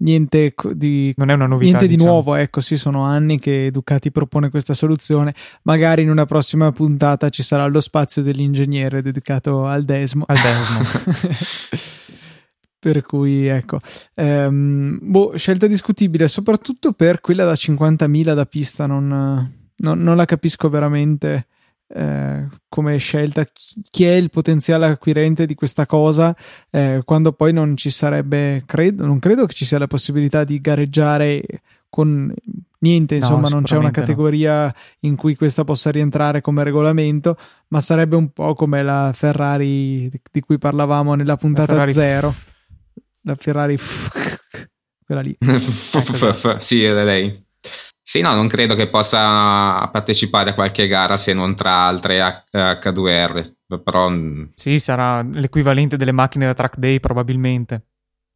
niente 0.02 0.54
di, 0.73 1.12
non 1.16 1.30
è 1.30 1.35
una 1.35 1.47
novità, 1.47 1.64
niente 1.71 1.87
di 1.87 1.94
diciamo. 1.94 2.11
nuovo. 2.11 2.35
Ecco, 2.35 2.61
sì, 2.61 2.76
sono 2.76 3.04
anni 3.04 3.38
che 3.38 3.71
Ducati 3.71 4.11
propone 4.11 4.50
questa 4.50 4.75
soluzione. 4.75 5.35
Magari 5.62 6.02
in 6.02 6.11
una 6.11 6.26
prossima 6.26 6.71
puntata 6.73 7.28
ci 7.28 7.42
sarà 7.42 7.66
lo 7.66 7.80
spazio 7.80 8.23
dell'ingegnere 8.23 9.02
dedicato 9.02 9.66
al 9.66 9.85
Desmo. 9.85 10.25
Al 10.26 10.37
Desmo. 10.37 11.21
per 12.82 13.02
cui 13.02 13.47
ecco 13.47 13.78
ehm, 14.16 14.99
boh, 15.00 15.37
scelta 15.37 15.68
discutibile 15.68 16.26
soprattutto 16.26 16.92
per 16.92 17.21
quella 17.21 17.44
da 17.44 17.52
50.000 17.52 18.35
da 18.35 18.44
pista 18.44 18.87
non, 18.87 19.06
non, 19.06 20.02
non 20.02 20.16
la 20.16 20.25
capisco 20.25 20.68
veramente 20.68 21.47
eh, 21.94 22.49
come 22.68 22.96
scelta 22.96 23.44
chi 23.90 24.04
è 24.04 24.12
il 24.12 24.30
potenziale 24.30 24.87
acquirente 24.87 25.44
di 25.44 25.54
questa 25.54 25.84
cosa 25.84 26.34
eh, 26.70 27.02
quando 27.04 27.32
poi 27.32 27.52
non 27.52 27.76
ci 27.76 27.90
sarebbe 27.90 28.62
credo, 28.64 29.04
non 29.04 29.18
credo 29.18 29.44
che 29.44 29.52
ci 29.52 29.64
sia 29.64 29.78
la 29.78 29.87
possibilità 29.87 30.44
di 30.44 30.61
gareggiare 30.61 31.42
con 31.90 32.32
niente 32.78 33.16
insomma 33.16 33.49
no, 33.49 33.56
non 33.56 33.62
c'è 33.64 33.76
una 33.76 33.90
categoria 33.90 34.64
no. 34.64 34.72
in 35.00 35.16
cui 35.16 35.37
questa 35.37 35.64
possa 35.64 35.90
rientrare 35.90 36.40
come 36.40 36.64
regolamento 36.64 37.37
ma 37.68 37.80
sarebbe 37.80 38.16
un 38.16 38.30
po' 38.30 38.54
come 38.54 38.82
la 38.82 39.12
Ferrari 39.14 40.11
di 40.30 40.40
cui 40.40 40.56
parlavamo 40.56 41.14
nella 41.14 41.37
puntata 41.37 41.75
la 41.75 41.92
zero 41.92 42.34
la 43.22 43.34
Ferrari 43.34 43.76
quella 45.04 45.20
lì 45.20 45.37
ecco. 45.38 46.56
sì 46.58 46.82
è 46.82 47.04
lei 47.04 47.50
sì, 48.04 48.21
no, 48.21 48.35
non 48.35 48.49
credo 48.49 48.75
che 48.75 48.88
possa 48.88 49.88
partecipare 49.92 50.50
a 50.50 50.54
qualche 50.54 50.88
gara 50.88 51.16
se 51.16 51.32
non 51.32 51.54
tra 51.54 51.87
altre 51.87 52.21
H- 52.21 52.90
2 52.90 53.26
r 53.26 53.54
però... 53.82 54.11
Mm, 54.11 54.44
sì, 54.54 54.78
sarà 54.78 55.23
l'equivalente 55.23 55.97
delle 55.97 56.12
macchine 56.12 56.47
da 56.47 56.54
track 56.54 56.76
day 56.76 57.00
probabilmente. 57.00 57.87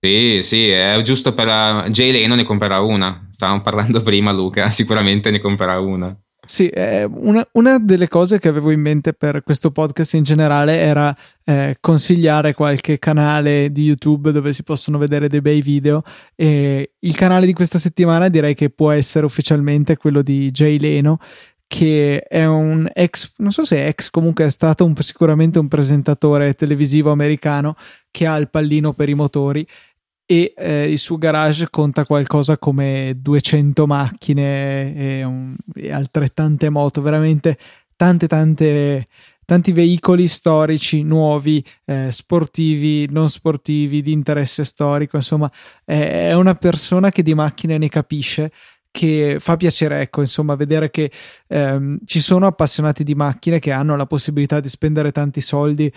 Sì, 0.00 0.40
sì, 0.42 0.68
è 0.68 1.00
giusto 1.02 1.35
per... 1.35 1.46
Uh, 1.49 1.88
Jay 1.90 2.12
Leno 2.12 2.35
ne 2.37 2.44
comprerà 2.44 2.80
una, 2.80 3.26
stavamo 3.30 3.62
parlando 3.62 4.02
prima 4.04 4.30
Luca, 4.32 4.70
sicuramente 4.70 5.30
ne 5.30 5.40
comprerà 5.40 5.80
una. 5.80 6.16
Sì, 6.46 6.68
eh, 6.68 7.04
una, 7.04 7.46
una, 7.52 7.78
delle 7.78 8.06
cose 8.06 8.38
che 8.38 8.46
avevo 8.46 8.70
in 8.70 8.80
mente 8.80 9.12
per 9.12 9.42
questo 9.42 9.72
podcast 9.72 10.14
in 10.14 10.22
generale 10.22 10.78
era 10.78 11.14
eh, 11.44 11.76
consigliare 11.80 12.54
qualche 12.54 12.98
canale 12.98 13.72
di 13.72 13.82
YouTube 13.82 14.30
dove 14.30 14.52
si 14.52 14.62
possono 14.62 14.96
vedere 14.96 15.28
dei 15.28 15.40
bei 15.40 15.60
video. 15.60 16.02
E 16.36 16.92
il 17.00 17.16
canale 17.16 17.46
di 17.46 17.52
questa 17.52 17.78
settimana 17.78 18.28
direi 18.28 18.54
che 18.54 18.70
può 18.70 18.92
essere 18.92 19.26
ufficialmente 19.26 19.96
quello 19.96 20.22
di 20.22 20.50
Jay 20.50 20.78
Leno 20.78 21.18
che 21.68 22.22
è 22.22 22.44
un 22.44 22.88
ex, 22.94 23.32
non 23.38 23.50
so 23.50 23.64
se 23.64 23.86
ex, 23.86 24.10
comunque 24.10 24.44
è 24.44 24.50
stato 24.50 24.84
un, 24.84 24.94
sicuramente 24.98 25.58
un 25.58 25.66
presentatore 25.66 26.54
televisivo 26.54 27.10
americano 27.10 27.74
che 28.10 28.26
ha 28.26 28.36
il 28.36 28.48
pallino 28.48 28.92
per 28.92 29.08
i 29.08 29.14
motori 29.14 29.66
e 30.26 30.52
eh, 30.56 30.90
il 30.90 30.99
suo 30.99 31.16
garage 31.16 31.68
conta 31.71 32.04
qualcosa 32.04 32.59
come 32.59 33.14
200 33.16 33.87
macchine 33.87 34.95
e, 34.95 35.25
un, 35.25 35.56
e 35.75 35.92
altrettante 35.92 36.68
moto, 36.68 37.00
veramente 37.00 37.56
tante 37.95 38.26
tante 38.26 39.06
tanti 39.47 39.71
veicoli 39.71 40.26
storici 40.26 41.04
nuovi, 41.04 41.64
eh, 41.85 42.11
sportivi, 42.11 43.06
non 43.11 43.30
sportivi, 43.30 44.02
di 44.02 44.11
interesse 44.11 44.64
storico, 44.64 45.16
insomma, 45.16 45.50
è, 45.85 46.33
una 46.33 46.56
persona 46.56 47.11
che 47.11 47.23
di 47.23 47.33
macchine 47.33 47.78
ne 47.78 47.88
capisce 47.88 48.50
che 48.90 49.37
fa 49.38 49.56
piacere, 49.56 50.00
ecco, 50.00 50.21
insomma, 50.21 50.56
vedere 50.56 50.90
che 50.90 51.12
ehm, 51.47 51.99
ci 52.04 52.18
sono 52.18 52.47
appassionati 52.47 53.04
di 53.04 53.14
macchine 53.14 53.61
che 53.61 53.71
hanno 53.71 53.95
la 53.95 54.06
possibilità 54.06 54.59
di 54.59 54.68
spendere 54.68 55.12
tanti 55.12 55.40
soldi 55.40 55.92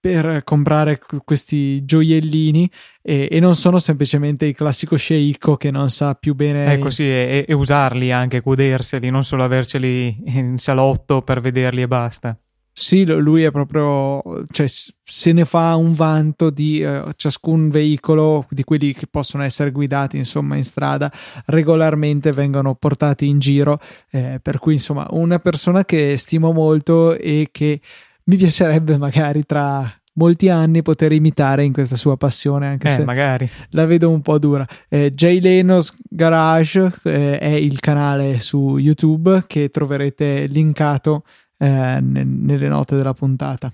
per 0.00 0.42
comprare 0.44 1.00
questi 1.24 1.84
gioiellini 1.84 2.70
e, 3.02 3.28
e, 3.30 3.40
non 3.40 3.56
sono 3.56 3.78
semplicemente 3.78 4.46
il 4.46 4.54
classico 4.54 4.96
sceicco 4.96 5.56
che 5.56 5.70
non 5.70 5.90
sa 5.90 6.14
più 6.14 6.34
bene 6.34 6.72
ecco 6.72 6.90
sì 6.90 7.02
e, 7.02 7.44
e, 7.48 7.52
usarli 7.52 8.12
anche 8.12 8.40
goderseli 8.40 9.10
non 9.10 9.24
solo 9.24 9.42
averceli 9.42 10.22
in 10.26 10.56
salotto 10.58 11.22
per 11.22 11.40
vederli 11.40 11.82
e 11.82 11.88
basta 11.88 12.38
sì, 12.80 13.04
lui 13.04 13.42
è 13.42 13.50
proprio, 13.50 14.44
cioè, 14.52 14.68
se 14.68 15.32
ne 15.32 15.44
fa 15.44 15.74
un 15.74 15.94
vanto 15.94 16.48
di 16.48 16.80
eh, 16.80 17.02
ciascun 17.16 17.70
veicolo, 17.70 18.46
di 18.50 18.62
quelli 18.62 18.94
che 18.94 19.08
possono 19.08 19.42
essere 19.42 19.72
guidati 19.72 20.16
insomma 20.16 20.54
in 20.54 20.62
strada, 20.62 21.10
regolarmente 21.46 22.30
vengono 22.30 22.76
portati 22.76 23.26
in 23.26 23.40
giro. 23.40 23.80
Eh, 24.12 24.38
per 24.40 24.60
cui, 24.60 24.74
insomma, 24.74 25.08
una 25.10 25.40
persona 25.40 25.84
che 25.84 26.16
stimo 26.18 26.52
molto 26.52 27.16
e 27.16 27.48
che 27.50 27.80
mi 28.28 28.36
piacerebbe 28.36 28.96
magari 28.98 29.44
tra 29.44 29.90
molti 30.14 30.48
anni 30.48 30.82
poter 30.82 31.12
imitare 31.12 31.64
in 31.64 31.72
questa 31.72 31.96
sua 31.96 32.16
passione, 32.16 32.66
anche 32.66 32.88
eh, 32.88 32.90
se 32.90 33.04
magari. 33.04 33.48
la 33.70 33.86
vedo 33.86 34.10
un 34.10 34.20
po' 34.20 34.38
dura. 34.38 34.66
Eh, 34.88 35.12
Jay 35.12 35.40
Leno's 35.40 35.96
Garage 36.08 36.92
eh, 37.04 37.38
è 37.38 37.48
il 37.48 37.80
canale 37.80 38.40
su 38.40 38.76
YouTube 38.78 39.44
che 39.46 39.70
troverete 39.70 40.46
linkato 40.46 41.24
eh, 41.56 41.98
ne- 42.00 42.24
nelle 42.24 42.68
note 42.68 42.96
della 42.96 43.14
puntata. 43.14 43.72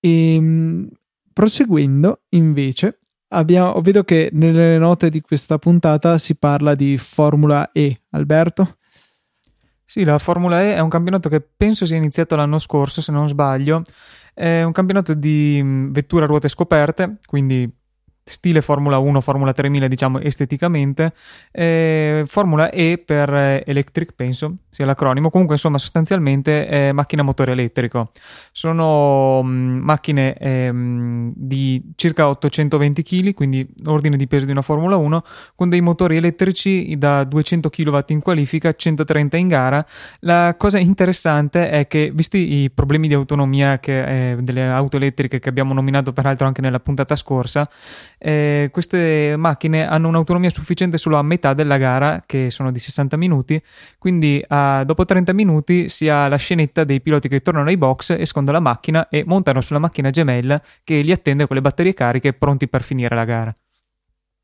E, 0.00 0.34
ehm, 0.34 0.88
proseguendo, 1.32 2.22
invece, 2.30 2.98
abbiamo, 3.28 3.80
vedo 3.82 4.02
che 4.02 4.30
nelle 4.32 4.78
note 4.78 5.10
di 5.10 5.20
questa 5.20 5.58
puntata 5.58 6.18
si 6.18 6.36
parla 6.36 6.74
di 6.74 6.98
Formula 6.98 7.70
E. 7.70 8.00
Alberto? 8.10 8.78
Sì, 9.92 10.04
la 10.04 10.18
Formula 10.18 10.62
E 10.62 10.74
è 10.74 10.78
un 10.78 10.88
campionato 10.88 11.28
che 11.28 11.42
penso 11.42 11.84
sia 11.84 11.98
iniziato 11.98 12.34
l'anno 12.34 12.58
scorso, 12.58 13.02
se 13.02 13.12
non 13.12 13.28
sbaglio. 13.28 13.82
È 14.32 14.62
un 14.62 14.72
campionato 14.72 15.12
di 15.12 15.60
mm, 15.62 15.90
vetture 15.90 16.24
a 16.24 16.28
ruote 16.28 16.48
scoperte, 16.48 17.18
quindi 17.26 17.70
stile 18.24 18.62
Formula 18.62 18.98
1, 18.98 19.20
Formula 19.20 19.52
3000 19.52 19.88
diciamo 19.88 20.20
esteticamente, 20.20 21.12
eh, 21.50 22.24
Formula 22.26 22.70
E 22.70 23.02
per 23.04 23.62
Electric 23.64 24.12
penso 24.14 24.56
sia 24.72 24.86
l'acronimo, 24.86 25.28
comunque 25.28 25.56
insomma 25.56 25.76
sostanzialmente 25.76 26.66
è 26.66 26.92
macchina 26.92 27.22
motore 27.22 27.52
elettrico. 27.52 28.10
Sono 28.52 29.42
mh, 29.42 29.48
mm, 29.50 29.78
macchine 29.82 30.34
eh, 30.38 30.70
di 31.34 31.92
circa 31.94 32.26
820 32.28 33.02
kg, 33.02 33.34
quindi 33.34 33.68
ordine 33.84 34.16
di 34.16 34.26
peso 34.26 34.46
di 34.46 34.50
una 34.50 34.62
Formula 34.62 34.96
1, 34.96 35.22
con 35.54 35.68
dei 35.68 35.82
motori 35.82 36.16
elettrici 36.16 36.96
da 36.96 37.22
200 37.24 37.68
kW 37.68 37.98
in 38.06 38.20
qualifica, 38.20 38.72
130 38.72 39.36
in 39.36 39.48
gara. 39.48 39.84
La 40.20 40.54
cosa 40.56 40.78
interessante 40.78 41.68
è 41.68 41.86
che, 41.86 42.10
visti 42.14 42.62
i 42.62 42.70
problemi 42.70 43.08
di 43.08 43.14
autonomia 43.14 43.78
che, 43.78 44.30
eh, 44.30 44.36
delle 44.40 44.68
auto 44.68 44.96
elettriche 44.96 45.38
che 45.38 45.50
abbiamo 45.50 45.74
nominato 45.74 46.14
peraltro 46.14 46.46
anche 46.46 46.62
nella 46.62 46.80
puntata 46.80 47.14
scorsa, 47.14 47.68
eh, 48.22 48.68
queste 48.70 49.34
macchine 49.36 49.86
hanno 49.86 50.06
un'autonomia 50.08 50.50
sufficiente 50.50 50.96
solo 50.96 51.16
a 51.16 51.22
metà 51.22 51.54
della 51.54 51.76
gara, 51.76 52.22
che 52.24 52.50
sono 52.50 52.70
di 52.70 52.78
60 52.78 53.16
minuti, 53.16 53.60
quindi 53.98 54.42
a, 54.46 54.84
dopo 54.84 55.04
30 55.04 55.32
minuti 55.32 55.88
si 55.88 56.08
ha 56.08 56.28
la 56.28 56.36
scenetta 56.36 56.84
dei 56.84 57.00
piloti 57.00 57.28
che 57.28 57.40
tornano 57.40 57.68
ai 57.68 57.76
box, 57.76 58.10
escono 58.10 58.46
dalla 58.46 58.60
macchina 58.60 59.08
e 59.08 59.24
montano 59.26 59.60
sulla 59.60 59.80
macchina 59.80 60.10
gemella 60.10 60.62
che 60.84 61.00
li 61.00 61.10
attende 61.10 61.46
con 61.46 61.56
le 61.56 61.62
batterie 61.62 61.94
cariche 61.94 62.32
pronti 62.32 62.68
per 62.68 62.82
finire 62.82 63.14
la 63.14 63.24
gara. 63.24 63.56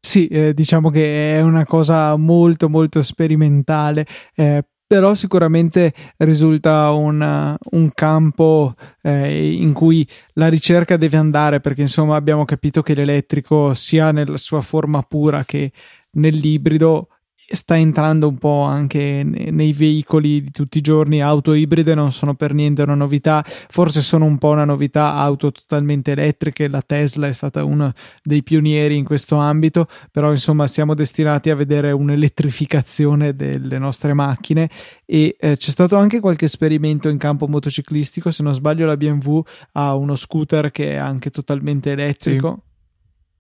Sì, 0.00 0.26
eh, 0.28 0.54
diciamo 0.54 0.90
che 0.90 1.36
è 1.36 1.40
una 1.40 1.64
cosa 1.64 2.16
molto 2.16 2.68
molto 2.68 3.02
sperimentale. 3.02 4.06
Eh, 4.34 4.64
però 4.88 5.14
sicuramente 5.14 5.92
risulta 6.16 6.90
un, 6.92 7.56
un 7.72 7.90
campo 7.92 8.74
eh, 9.02 9.52
in 9.52 9.74
cui 9.74 10.08
la 10.32 10.48
ricerca 10.48 10.96
deve 10.96 11.18
andare 11.18 11.60
perché 11.60 11.82
insomma 11.82 12.16
abbiamo 12.16 12.46
capito 12.46 12.80
che 12.80 12.94
l'elettrico 12.94 13.74
sia 13.74 14.12
nella 14.12 14.38
sua 14.38 14.62
forma 14.62 15.02
pura 15.02 15.44
che 15.44 15.72
nell'ibrido 16.12 17.08
sta 17.50 17.78
entrando 17.78 18.28
un 18.28 18.36
po' 18.36 18.62
anche 18.62 19.22
nei 19.24 19.72
veicoli 19.72 20.42
di 20.42 20.50
tutti 20.50 20.78
i 20.78 20.82
giorni. 20.82 21.22
Auto 21.22 21.54
ibride 21.54 21.94
non 21.94 22.12
sono 22.12 22.34
per 22.34 22.52
niente 22.52 22.82
una 22.82 22.94
novità, 22.94 23.44
forse 23.44 24.00
sono 24.02 24.26
un 24.26 24.36
po' 24.38 24.50
una 24.50 24.64
novità. 24.64 25.14
Auto 25.14 25.50
totalmente 25.50 26.12
elettriche, 26.12 26.68
la 26.68 26.82
Tesla 26.82 27.26
è 27.26 27.32
stata 27.32 27.64
uno 27.64 27.92
dei 28.22 28.42
pionieri 28.42 28.96
in 28.96 29.04
questo 29.04 29.36
ambito, 29.36 29.86
però 30.10 30.30
insomma 30.30 30.66
siamo 30.66 30.94
destinati 30.94 31.50
a 31.50 31.54
vedere 31.54 31.90
un'elettrificazione 31.90 33.34
delle 33.34 33.78
nostre 33.78 34.12
macchine 34.12 34.68
e 35.06 35.36
eh, 35.40 35.56
c'è 35.56 35.70
stato 35.70 35.96
anche 35.96 36.20
qualche 36.20 36.44
esperimento 36.44 37.08
in 37.08 37.16
campo 37.16 37.46
motociclistico. 37.48 38.30
Se 38.30 38.42
non 38.42 38.52
sbaglio, 38.52 38.84
la 38.84 38.96
BMW 38.96 39.40
ha 39.72 39.94
uno 39.94 40.16
scooter 40.16 40.70
che 40.70 40.92
è 40.92 40.96
anche 40.96 41.30
totalmente 41.30 41.92
elettrico. 41.92 42.62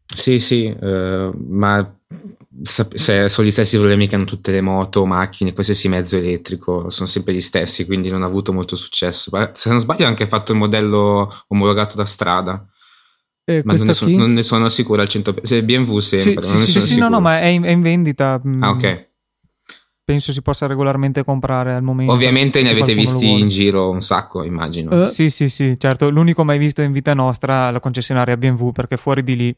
Sì, 0.06 0.38
sì, 0.38 0.38
sì 0.38 0.64
eh, 0.64 1.30
ma 1.46 1.97
se 2.62 3.28
sono 3.28 3.46
gli 3.46 3.50
stessi 3.50 3.76
problemi 3.76 4.08
che 4.08 4.14
hanno 4.14 4.24
tutte 4.24 4.50
le 4.50 4.60
moto, 4.60 5.04
macchine, 5.06 5.52
qualsiasi 5.52 5.88
mezzo 5.88 6.16
elettrico, 6.16 6.90
sono 6.90 7.06
sempre 7.06 7.34
gli 7.34 7.40
stessi, 7.40 7.84
quindi 7.84 8.08
non 8.08 8.22
ha 8.22 8.26
avuto 8.26 8.52
molto 8.52 8.76
successo. 8.76 9.30
Se 9.52 9.70
non 9.70 9.80
sbaglio, 9.80 10.04
ha 10.04 10.08
anche 10.08 10.26
fatto 10.26 10.52
il 10.52 10.58
modello 10.58 11.32
omologato 11.48 11.96
da 11.96 12.04
strada. 12.04 12.66
Eh, 13.44 13.62
ma 13.64 13.72
non 13.72 13.86
ne, 13.86 13.92
so, 13.94 14.08
non 14.08 14.32
ne, 14.32 14.42
sono 14.42 14.68
sicuro 14.68 15.00
al 15.00 15.08
100%. 15.10 15.42
Se 15.42 15.62
BMW 15.62 15.98
sempre. 15.98 16.42
Sì, 16.42 16.56
sì, 16.56 16.72
sì, 16.72 16.80
sì 16.80 16.98
no, 16.98 17.08
no, 17.08 17.20
ma 17.20 17.40
è 17.40 17.46
in, 17.46 17.62
è 17.62 17.70
in 17.70 17.80
vendita. 17.80 18.40
Mm. 18.46 18.62
Ah, 18.62 18.70
ok. 18.70 19.06
penso 20.04 20.32
si 20.32 20.42
possa 20.42 20.66
regolarmente 20.66 21.24
comprare 21.24 21.72
al 21.72 21.82
momento. 21.82 22.12
Ovviamente 22.12 22.60
ne 22.62 22.70
avete 22.70 22.94
visti 22.94 23.28
in 23.28 23.48
giro 23.48 23.90
un 23.90 24.00
sacco, 24.00 24.42
immagino. 24.42 25.04
Uh, 25.04 25.06
sì, 25.06 25.30
sì, 25.30 25.48
sì, 25.48 25.78
certo. 25.78 26.10
L'unico 26.10 26.44
mai 26.44 26.58
visto 26.58 26.82
in 26.82 26.92
vita 26.92 27.14
nostra 27.14 27.70
la 27.70 27.80
concessionaria 27.80 28.36
BMW, 28.36 28.70
perché 28.70 28.96
fuori 28.96 29.22
di 29.22 29.36
lì 29.36 29.56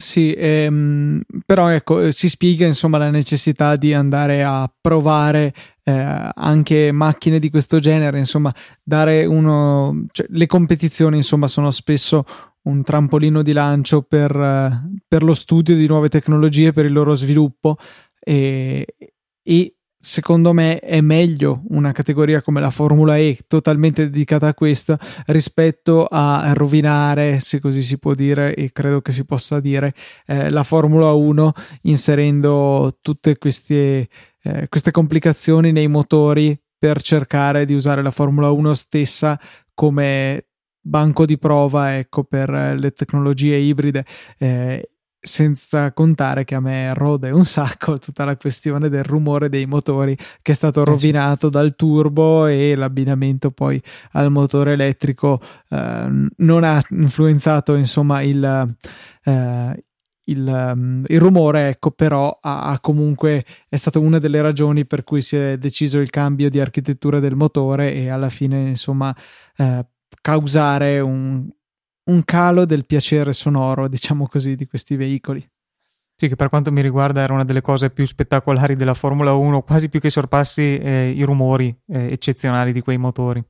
sì, 0.00 0.32
ehm, 0.32 1.20
però 1.44 1.68
ecco, 1.68 2.10
si 2.10 2.30
spiega 2.30 2.64
insomma 2.64 2.96
la 2.96 3.10
necessità 3.10 3.76
di 3.76 3.92
andare 3.92 4.42
a 4.42 4.72
provare 4.80 5.52
eh, 5.84 6.30
anche 6.34 6.90
macchine 6.90 7.38
di 7.38 7.50
questo 7.50 7.80
genere, 7.80 8.16
insomma, 8.16 8.50
dare 8.82 9.26
uno... 9.26 10.06
Cioè, 10.10 10.26
le 10.30 10.46
competizioni 10.46 11.16
insomma 11.16 11.48
sono 11.48 11.70
spesso 11.70 12.24
un 12.62 12.82
trampolino 12.82 13.42
di 13.42 13.52
lancio 13.52 14.00
per, 14.00 14.88
per 15.06 15.22
lo 15.22 15.34
studio 15.34 15.76
di 15.76 15.86
nuove 15.86 16.08
tecnologie, 16.08 16.72
per 16.72 16.86
il 16.86 16.94
loro 16.94 17.14
sviluppo 17.14 17.76
e, 18.18 18.86
e 19.42 19.74
secondo 20.02 20.54
me 20.54 20.78
è 20.78 21.02
meglio 21.02 21.62
una 21.68 21.92
categoria 21.92 22.40
come 22.40 22.58
la 22.60 22.70
Formula 22.70 23.18
E 23.18 23.40
totalmente 23.46 24.08
dedicata 24.08 24.48
a 24.48 24.54
questo 24.54 24.96
rispetto 25.26 26.06
a 26.10 26.52
rovinare, 26.54 27.38
se 27.40 27.60
così 27.60 27.82
si 27.82 27.98
può 27.98 28.14
dire 28.14 28.54
e 28.54 28.72
credo 28.72 29.02
che 29.02 29.12
si 29.12 29.26
possa 29.26 29.60
dire, 29.60 29.92
eh, 30.26 30.48
la 30.48 30.62
Formula 30.62 31.12
1 31.12 31.52
inserendo 31.82 32.96
tutte 33.02 33.36
queste, 33.36 34.08
eh, 34.42 34.68
queste 34.68 34.90
complicazioni 34.90 35.70
nei 35.70 35.88
motori 35.88 36.58
per 36.78 37.02
cercare 37.02 37.66
di 37.66 37.74
usare 37.74 38.00
la 38.00 38.10
Formula 38.10 38.50
1 38.50 38.72
stessa 38.72 39.38
come 39.74 40.46
banco 40.80 41.26
di 41.26 41.36
prova 41.36 41.98
ecco, 41.98 42.24
per 42.24 42.48
le 42.48 42.90
tecnologie 42.92 43.56
ibride 43.56 44.06
eh, 44.38 44.89
senza 45.20 45.92
contare 45.92 46.44
che 46.44 46.54
a 46.54 46.60
me 46.60 46.94
rode 46.94 47.30
un 47.30 47.44
sacco 47.44 47.98
tutta 47.98 48.24
la 48.24 48.36
questione 48.36 48.88
del 48.88 49.04
rumore 49.04 49.50
dei 49.50 49.66
motori 49.66 50.16
che 50.40 50.52
è 50.52 50.54
stato 50.54 50.80
eh 50.80 50.84
rovinato 50.84 51.50
dal 51.50 51.76
turbo 51.76 52.46
e 52.46 52.74
l'abbinamento 52.74 53.50
poi 53.50 53.80
al 54.12 54.30
motore 54.30 54.72
elettrico 54.72 55.40
eh, 55.68 56.28
non 56.36 56.64
ha 56.64 56.80
influenzato 56.88 57.74
insomma 57.74 58.22
il, 58.22 58.74
eh, 59.24 59.84
il, 60.24 60.46
um, 60.46 61.04
il, 61.06 61.20
rumore, 61.20 61.68
ecco, 61.68 61.90
però 61.90 62.38
ha, 62.40 62.70
ha, 62.70 62.80
comunque 62.80 63.44
è 63.68 63.76
stata 63.76 63.98
una 63.98 64.18
delle 64.18 64.40
ragioni 64.40 64.86
per 64.86 65.04
cui 65.04 65.22
si 65.22 65.36
è 65.36 65.58
deciso 65.58 65.98
il 65.98 66.10
cambio 66.10 66.48
di 66.48 66.60
architettura 66.60 67.20
del 67.20 67.36
motore 67.36 67.92
e 67.92 68.08
alla 68.08 68.28
fine, 68.28 68.68
insomma, 68.68 69.14
eh, 69.56 69.86
causare 70.20 71.00
un, 71.00 71.48
un 72.04 72.24
calo 72.24 72.64
del 72.64 72.86
piacere 72.86 73.32
sonoro, 73.32 73.88
diciamo 73.88 74.26
così, 74.28 74.54
di 74.54 74.66
questi 74.66 74.96
veicoli. 74.96 75.46
Sì, 76.14 76.28
che 76.28 76.36
per 76.36 76.50
quanto 76.50 76.70
mi 76.70 76.82
riguarda 76.82 77.22
era 77.22 77.32
una 77.32 77.44
delle 77.44 77.62
cose 77.62 77.88
più 77.90 78.04
spettacolari 78.04 78.76
della 78.76 78.94
Formula 78.94 79.32
1, 79.32 79.62
quasi 79.62 79.88
più 79.88 80.00
che 80.00 80.10
sorpassi 80.10 80.78
eh, 80.78 81.10
i 81.10 81.22
rumori 81.22 81.74
eh, 81.86 82.12
eccezionali 82.12 82.72
di 82.72 82.82
quei 82.82 82.98
motori. 82.98 83.42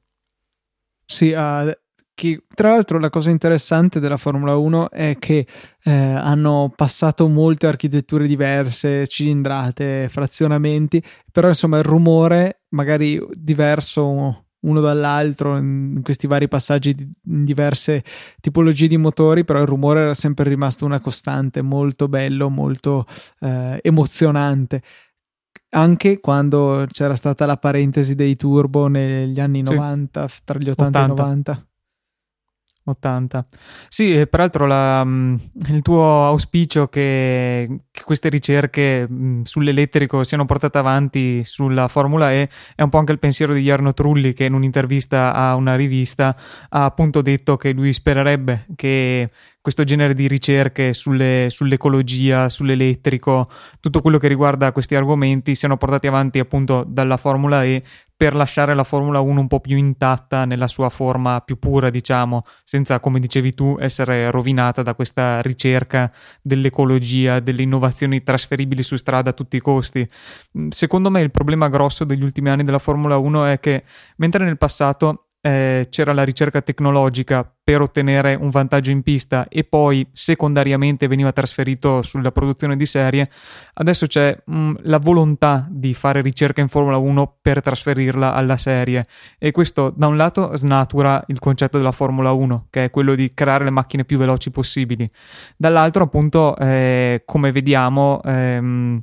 Sì, 1.05 1.33
uh, 1.33 1.73
che, 2.15 2.45
tra 2.55 2.71
l'altro 2.71 2.99
la 2.99 3.09
cosa 3.09 3.31
interessante 3.31 3.99
della 3.99 4.19
Formula 4.19 4.55
1 4.55 4.91
è 4.91 5.17
che 5.19 5.47
eh, 5.83 5.91
hanno 5.91 6.71
passato 6.77 7.27
molte 7.29 7.67
architetture 7.67 8.27
diverse, 8.27 9.07
cilindrate, 9.07 10.09
frazionamenti, 10.09 11.03
però 11.33 11.49
insomma 11.49 11.79
il 11.79 11.85
rumore 11.85 12.65
magari 12.69 13.21
diverso 13.33 14.50
uno 14.61 14.81
dall'altro 14.81 15.57
in 15.57 16.01
questi 16.03 16.27
vari 16.27 16.49
passaggi 16.49 16.95
di, 16.95 17.09
in 17.27 17.45
diverse 17.45 18.05
tipologie 18.41 18.89
di 18.89 18.97
motori, 18.97 19.45
però 19.45 19.61
il 19.61 19.67
rumore 19.67 20.01
era 20.01 20.15
sempre 20.15 20.49
rimasto 20.49 20.85
una 20.85 21.01
costante, 21.01 21.63
molto 21.63 22.09
bello, 22.09 22.51
molto 22.51 23.07
eh, 23.41 23.79
emozionante. 23.83 24.83
Anche 25.73 26.19
quando 26.19 26.87
c'era 26.91 27.15
stata 27.15 27.47
la 27.47 27.57
parentesi 27.57 28.15
dei 28.15 28.35
turbo 28.37 28.89
negli 28.89 29.39
anni 29.39 29.65
sì. 29.65 29.73
90, 29.73 30.29
tra 30.45 30.59
gli 30.59 30.69
80, 30.69 30.99
80. 30.99 31.01
e 31.01 31.05
i 31.05 31.09
90. 31.09 31.70
80. 32.85 33.47
Sì, 33.89 34.27
peraltro 34.29 34.67
la, 34.67 35.05
mm, 35.05 35.35
il 35.69 35.83
tuo 35.83 36.25
auspicio 36.25 36.89
che, 36.89 37.83
che 37.91 38.03
queste 38.05 38.29
ricerche 38.29 39.07
mm, 39.11 39.43
sull'elettrico 39.43 40.23
siano 40.25 40.45
portate 40.45 40.79
avanti 40.79 41.45
sulla 41.45 41.89
Formula 41.89 42.33
E 42.33 42.49
è 42.75 42.83
un 42.83 42.89
po' 42.89 42.99
anche 42.99 43.13
il 43.13 43.19
pensiero 43.19 43.53
di 43.53 43.63
Jarno 43.63 43.93
Trulli 43.93 44.33
che 44.33 44.45
in 44.45 44.55
un'intervista 44.55 45.35
a 45.35 45.55
una 45.55 45.77
rivista 45.77 46.37
ha 46.71 46.85
appunto 46.85 47.23
detto 47.23 47.57
che 47.57 47.73
lui 47.73 47.93
spererebbe 47.93 48.67
che 48.75 49.31
questo 49.61 49.85
genere 49.85 50.15
di 50.15 50.27
ricerche 50.27 50.95
sulle, 50.95 51.49
sull'ecologia, 51.51 52.49
sull'elettrico, 52.49 53.51
tutto 53.79 54.01
quello 54.01 54.17
che 54.17 54.27
riguarda 54.27 54.73
questi 54.73 54.95
argomenti 54.95 55.55
siano 55.55 55.77
portati 55.77 56.07
avanti 56.07 56.39
appunto 56.39 56.83
dalla 56.87 57.19
Formula 57.19 57.63
E 57.65 57.83
per 58.21 58.35
lasciare 58.35 58.75
la 58.75 58.85
Formula 58.85 59.21
1 59.21 59.41
un 59.41 59.47
po' 59.47 59.61
più 59.61 59.79
intatta 59.79 60.45
nella 60.45 60.67
sua 60.67 60.91
forma 60.91 61.41
più 61.41 61.59
pura, 61.59 61.89
diciamo, 61.89 62.45
senza, 62.65 63.01
come 63.01 63.19
dicevi 63.19 63.55
tu, 63.55 63.79
essere 63.81 64.31
rovinata 64.31 64.83
da 64.83 64.95
questa 64.95 65.41
ricerca 65.41 66.13
dell'ecologia, 66.43 67.41
delle 67.41 67.63
innovazioni 67.63 68.23
trasferibili 68.23 68.83
su 68.83 68.97
strada 68.97 69.31
a 69.31 69.33
tutti 69.33 69.57
i 69.57 69.61
costi. 69.61 70.07
Mm, 70.59 70.69
secondo 70.69 71.11
me 71.11 71.23
il 71.23 71.31
problema 71.31 71.71
grosso 71.71 72.05
degli 72.05 72.23
ultimi 72.23 72.51
anni 72.51 72.63
della 72.63 72.79
Formula 72.79 73.17
1 73.17 73.45
è 73.47 73.59
che 73.59 73.85
mentre 74.17 74.45
nel 74.45 74.59
passato 74.59 75.30
eh, 75.41 75.87
c'era 75.91 76.13
la 76.13 76.25
ricerca 76.25 76.61
tecnologica 76.61 77.51
per 77.63 77.81
ottenere 77.81 78.35
un 78.35 78.51
vantaggio 78.51 78.91
in 78.91 79.03
pista 79.03 79.47
e 79.49 79.65
poi 79.65 80.07
secondariamente 80.13 81.07
veniva 81.07 81.33
trasferito 81.33 82.03
sulla 82.03 82.33
produzione 82.33 82.77
di 82.77 82.85
serie, 82.85 83.31
adesso 83.75 84.07
c'è 84.07 84.37
mh, 84.45 84.59
mm, 84.59 84.75
la 84.83 84.99
volontà 84.99 85.67
di 85.71 85.95
fare 85.95 86.21
ricerca 86.21 86.61
in 86.61 86.69
Formula 86.69 86.97
1 86.97 87.39
per 87.41 87.63
trasferirla 87.63 88.35
alla 88.35 88.57
serie. 88.57 89.07
E 89.39 89.51
questo 89.53 89.93
da 89.97 90.09
un 90.09 90.17
lato 90.17 90.57
snatura 90.57 91.23
il 91.29 91.39
concetto 91.39 91.79
della 91.79 91.93
Formula 91.93 92.33
1 92.33 92.67
che 92.71 92.85
è 92.85 92.91
quello 92.91 93.15
di 93.15 93.33
creare 93.33 93.65
le 93.65 93.71
macchine 93.71 94.05
più 94.05 94.19
veloci 94.19 94.51
possibili, 94.51 95.09
dall'altro 95.57 96.05
appunto 96.05 96.57
eh, 96.57 97.23
come 97.25 97.53
vediamo 97.53 98.21
ehm, 98.25 99.03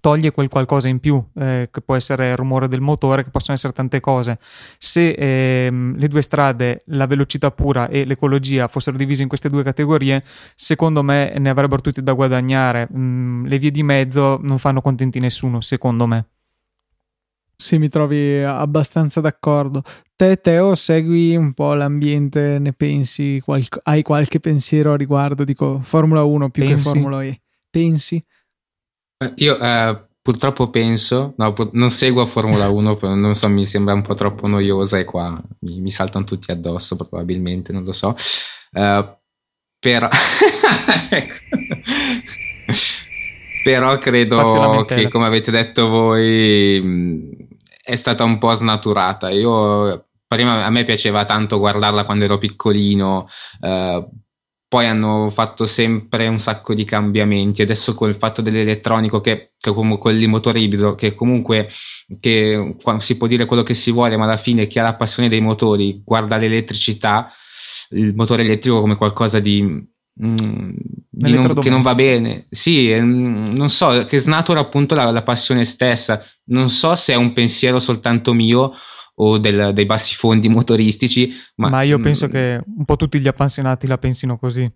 toglie 0.00 0.30
quel 0.30 0.48
qualcosa 0.48 0.88
in 0.88 1.00
più, 1.00 1.22
eh, 1.34 1.68
che 1.70 1.80
può 1.80 1.96
essere 1.96 2.30
il 2.30 2.36
rumore 2.36 2.68
del 2.68 2.80
motore, 2.80 3.24
che 3.24 3.30
possono 3.30 3.56
essere 3.56 3.72
tante 3.72 4.00
cose. 4.00 4.38
Se 4.78 5.10
ehm, 5.10 5.96
le 5.96 6.08
due 6.08 6.22
strade, 6.22 6.82
la 6.86 7.06
velocità 7.06 7.50
pura 7.50 7.88
e 7.88 8.04
l'ecologia, 8.04 8.68
fossero 8.68 8.96
divise 8.96 9.22
in 9.22 9.28
queste 9.28 9.48
due 9.48 9.62
categorie, 9.62 10.22
secondo 10.54 11.02
me 11.02 11.34
ne 11.38 11.48
avrebbero 11.48 11.80
tutti 11.80 12.02
da 12.02 12.12
guadagnare. 12.12 12.88
Mm, 12.94 13.46
le 13.46 13.58
vie 13.58 13.70
di 13.70 13.82
mezzo 13.82 14.38
non 14.42 14.58
fanno 14.58 14.80
contenti 14.80 15.18
nessuno, 15.18 15.60
secondo 15.60 16.06
me. 16.06 16.26
Sì, 17.60 17.76
mi 17.76 17.88
trovi 17.90 18.42
abbastanza 18.42 19.20
d'accordo. 19.20 19.82
Te, 20.16 20.40
Teo, 20.40 20.74
segui 20.74 21.36
un 21.36 21.52
po' 21.52 21.74
l'ambiente, 21.74 22.58
ne 22.58 22.72
pensi? 22.72 23.38
Qual- 23.44 23.62
hai 23.82 24.02
qualche 24.02 24.40
pensiero 24.40 24.94
a 24.94 24.96
riguardo? 24.96 25.44
Dico 25.44 25.78
Formula 25.82 26.24
1 26.24 26.48
più 26.48 26.64
pensi? 26.64 26.82
che 26.82 26.88
Formula 26.88 27.22
E. 27.22 27.40
Pensi? 27.68 28.24
Eh, 29.22 29.32
io 29.36 29.58
eh, 29.58 30.02
purtroppo 30.22 30.70
penso, 30.70 31.34
no, 31.36 31.54
non 31.72 31.90
seguo 31.90 32.24
Formula 32.24 32.70
1, 32.70 32.98
non 33.14 33.34
so, 33.34 33.48
mi 33.50 33.66
sembra 33.66 33.92
un 33.92 34.00
po' 34.02 34.14
troppo 34.14 34.46
noiosa 34.46 34.98
e 34.98 35.04
qua 35.04 35.38
mi, 35.60 35.80
mi 35.80 35.90
saltano 35.90 36.24
tutti 36.24 36.50
addosso 36.50 36.96
probabilmente, 36.96 37.70
non 37.72 37.84
lo 37.84 37.92
so. 37.92 38.16
Uh, 38.72 39.18
però... 39.78 40.08
però 43.62 43.98
credo 43.98 44.84
che, 44.86 45.08
come 45.08 45.26
avete 45.26 45.50
detto 45.50 45.88
voi, 45.88 47.36
è 47.82 47.94
stata 47.94 48.24
un 48.24 48.38
po' 48.38 48.54
snaturata. 48.54 49.28
Io 49.28 50.06
prima 50.26 50.64
a 50.64 50.70
me 50.70 50.84
piaceva 50.84 51.26
tanto 51.26 51.58
guardarla 51.58 52.04
quando 52.04 52.24
ero 52.24 52.38
piccolino. 52.38 53.28
Uh, 53.60 54.08
poi 54.70 54.86
hanno 54.86 55.30
fatto 55.30 55.66
sempre 55.66 56.28
un 56.28 56.38
sacco 56.38 56.74
di 56.74 56.84
cambiamenti. 56.84 57.60
Adesso 57.60 57.92
con 57.92 58.08
il 58.08 58.14
fatto 58.14 58.40
dell'elettronico, 58.40 59.20
che, 59.20 59.54
che 59.58 59.72
con 59.74 59.98
il 60.14 60.28
motore 60.28 60.60
ibrido, 60.60 60.94
che 60.94 61.12
comunque 61.12 61.68
che, 62.20 62.76
si 62.98 63.16
può 63.16 63.26
dire 63.26 63.46
quello 63.46 63.64
che 63.64 63.74
si 63.74 63.90
vuole, 63.90 64.16
ma 64.16 64.26
alla 64.26 64.36
fine 64.36 64.68
chi 64.68 64.78
ha 64.78 64.84
la 64.84 64.94
passione 64.94 65.28
dei 65.28 65.40
motori 65.40 66.00
guarda 66.04 66.36
l'elettricità, 66.36 67.32
il 67.90 68.14
motore 68.14 68.42
elettrico 68.42 68.80
come 68.80 68.94
qualcosa 68.94 69.40
di. 69.40 69.60
Mm, 69.60 70.70
non, 71.10 71.54
che 71.54 71.68
non 71.68 71.82
va 71.82 71.94
bene, 71.96 72.46
sì, 72.48 72.94
non 72.94 73.68
so, 73.68 74.04
che 74.04 74.20
snatura 74.20 74.60
appunto 74.60 74.94
la, 74.94 75.10
la 75.10 75.22
passione 75.24 75.64
stessa. 75.64 76.24
Non 76.44 76.68
so 76.68 76.94
se 76.94 77.12
è 77.12 77.16
un 77.16 77.32
pensiero 77.32 77.80
soltanto 77.80 78.32
mio 78.32 78.72
o 79.22 79.38
del, 79.38 79.72
dei 79.72 79.86
bassi 79.86 80.14
fondi 80.14 80.48
motoristici. 80.48 81.32
Ma, 81.56 81.68
ma 81.68 81.82
io 81.82 81.98
penso 82.00 82.28
che 82.28 82.60
un 82.64 82.84
po' 82.84 82.96
tutti 82.96 83.20
gli 83.20 83.28
appassionati 83.28 83.86
la 83.86 83.98
pensino 83.98 84.38
così. 84.38 84.70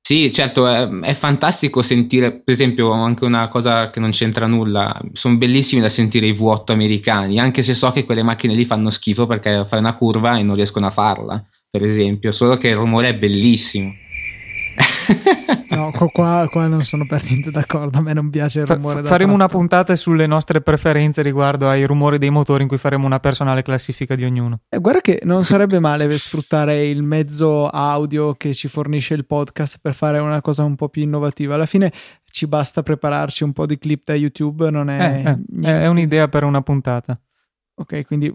Sì, 0.00 0.30
certo, 0.32 0.66
è, 0.66 0.88
è, 0.88 1.12
fantastico 1.12 1.82
sentire, 1.82 2.32
per 2.32 2.54
esempio, 2.54 2.92
anche 2.92 3.26
una 3.26 3.46
cosa 3.48 3.90
che 3.90 4.00
non 4.00 4.10
c'entra 4.10 4.46
nulla, 4.46 4.98
sono 5.12 5.36
bellissimi 5.36 5.82
da 5.82 5.90
sentire 5.90 6.26
i 6.26 6.32
V8 6.32 6.72
americani, 6.72 7.38
anche 7.38 7.62
se 7.62 7.74
so 7.74 7.90
che 7.90 8.06
quelle 8.06 8.22
macchine 8.22 8.54
lì 8.54 8.64
fanno 8.64 8.88
schifo 8.88 9.26
perché 9.26 9.66
fai 9.66 9.80
una 9.80 9.92
curva 9.92 10.38
e 10.38 10.42
non 10.42 10.54
riescono 10.54 10.86
a 10.86 10.90
farla, 10.90 11.44
per 11.68 11.84
esempio, 11.84 12.32
solo 12.32 12.56
che 12.56 12.68
il 12.68 12.76
rumore 12.76 13.10
è 13.10 13.14
bellissimo. 13.16 13.92
no, 15.70 15.92
qua, 16.12 16.48
qua, 16.48 16.66
non 16.66 16.84
sono 16.84 17.06
per 17.06 17.24
niente 17.24 17.50
d'accordo. 17.50 17.98
A 17.98 18.02
me 18.02 18.12
non 18.12 18.30
piace 18.30 18.60
il 18.60 18.66
rumore. 18.66 19.02
Fa, 19.02 19.08
faremo 19.08 19.34
una 19.34 19.48
puntata 19.48 19.96
sulle 19.96 20.26
nostre 20.26 20.60
preferenze 20.60 21.22
riguardo 21.22 21.68
ai 21.68 21.84
rumori 21.84 22.18
dei 22.18 22.30
motori, 22.30 22.62
in 22.62 22.68
cui 22.68 22.78
faremo 22.78 23.06
una 23.06 23.20
personale 23.20 23.62
classifica 23.62 24.14
di 24.14 24.24
ognuno. 24.24 24.60
Eh, 24.68 24.78
guarda 24.78 25.00
che 25.00 25.20
non 25.24 25.44
sarebbe 25.44 25.78
male 25.78 26.16
sfruttare 26.18 26.84
il 26.84 27.02
mezzo 27.02 27.68
audio 27.68 28.34
che 28.34 28.54
ci 28.54 28.68
fornisce 28.68 29.14
il 29.14 29.24
podcast 29.24 29.78
per 29.80 29.94
fare 29.94 30.18
una 30.18 30.40
cosa 30.40 30.64
un 30.64 30.76
po' 30.76 30.88
più 30.88 31.02
innovativa. 31.02 31.54
Alla 31.54 31.66
fine 31.66 31.92
ci 32.30 32.46
basta 32.46 32.82
prepararci 32.82 33.44
un 33.44 33.52
po' 33.52 33.66
di 33.66 33.78
clip 33.78 34.02
da 34.04 34.14
YouTube. 34.14 34.70
Non 34.70 34.90
è, 34.90 35.22
eh, 35.24 35.68
eh, 35.68 35.82
è 35.82 35.86
un'idea 35.86 36.28
per 36.28 36.44
una 36.44 36.62
puntata. 36.62 37.18
Ok, 37.80 38.06
quindi 38.06 38.32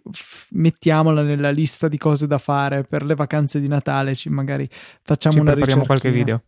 mettiamola 0.52 1.22
nella 1.22 1.50
lista 1.50 1.90
di 1.90 1.98
cose 1.98 2.28
da 2.28 2.38
fare 2.38 2.84
per 2.84 3.04
le 3.04 3.14
vacanze 3.14 3.60
di 3.60 3.68
Natale, 3.68 4.16
ci 4.16 4.30
magari 4.30 4.70
facciamo 5.02 5.36
ci 5.36 5.42
una 5.42 5.54
ricerca. 5.54 5.86
qualche 5.86 6.12
video. 6.12 6.42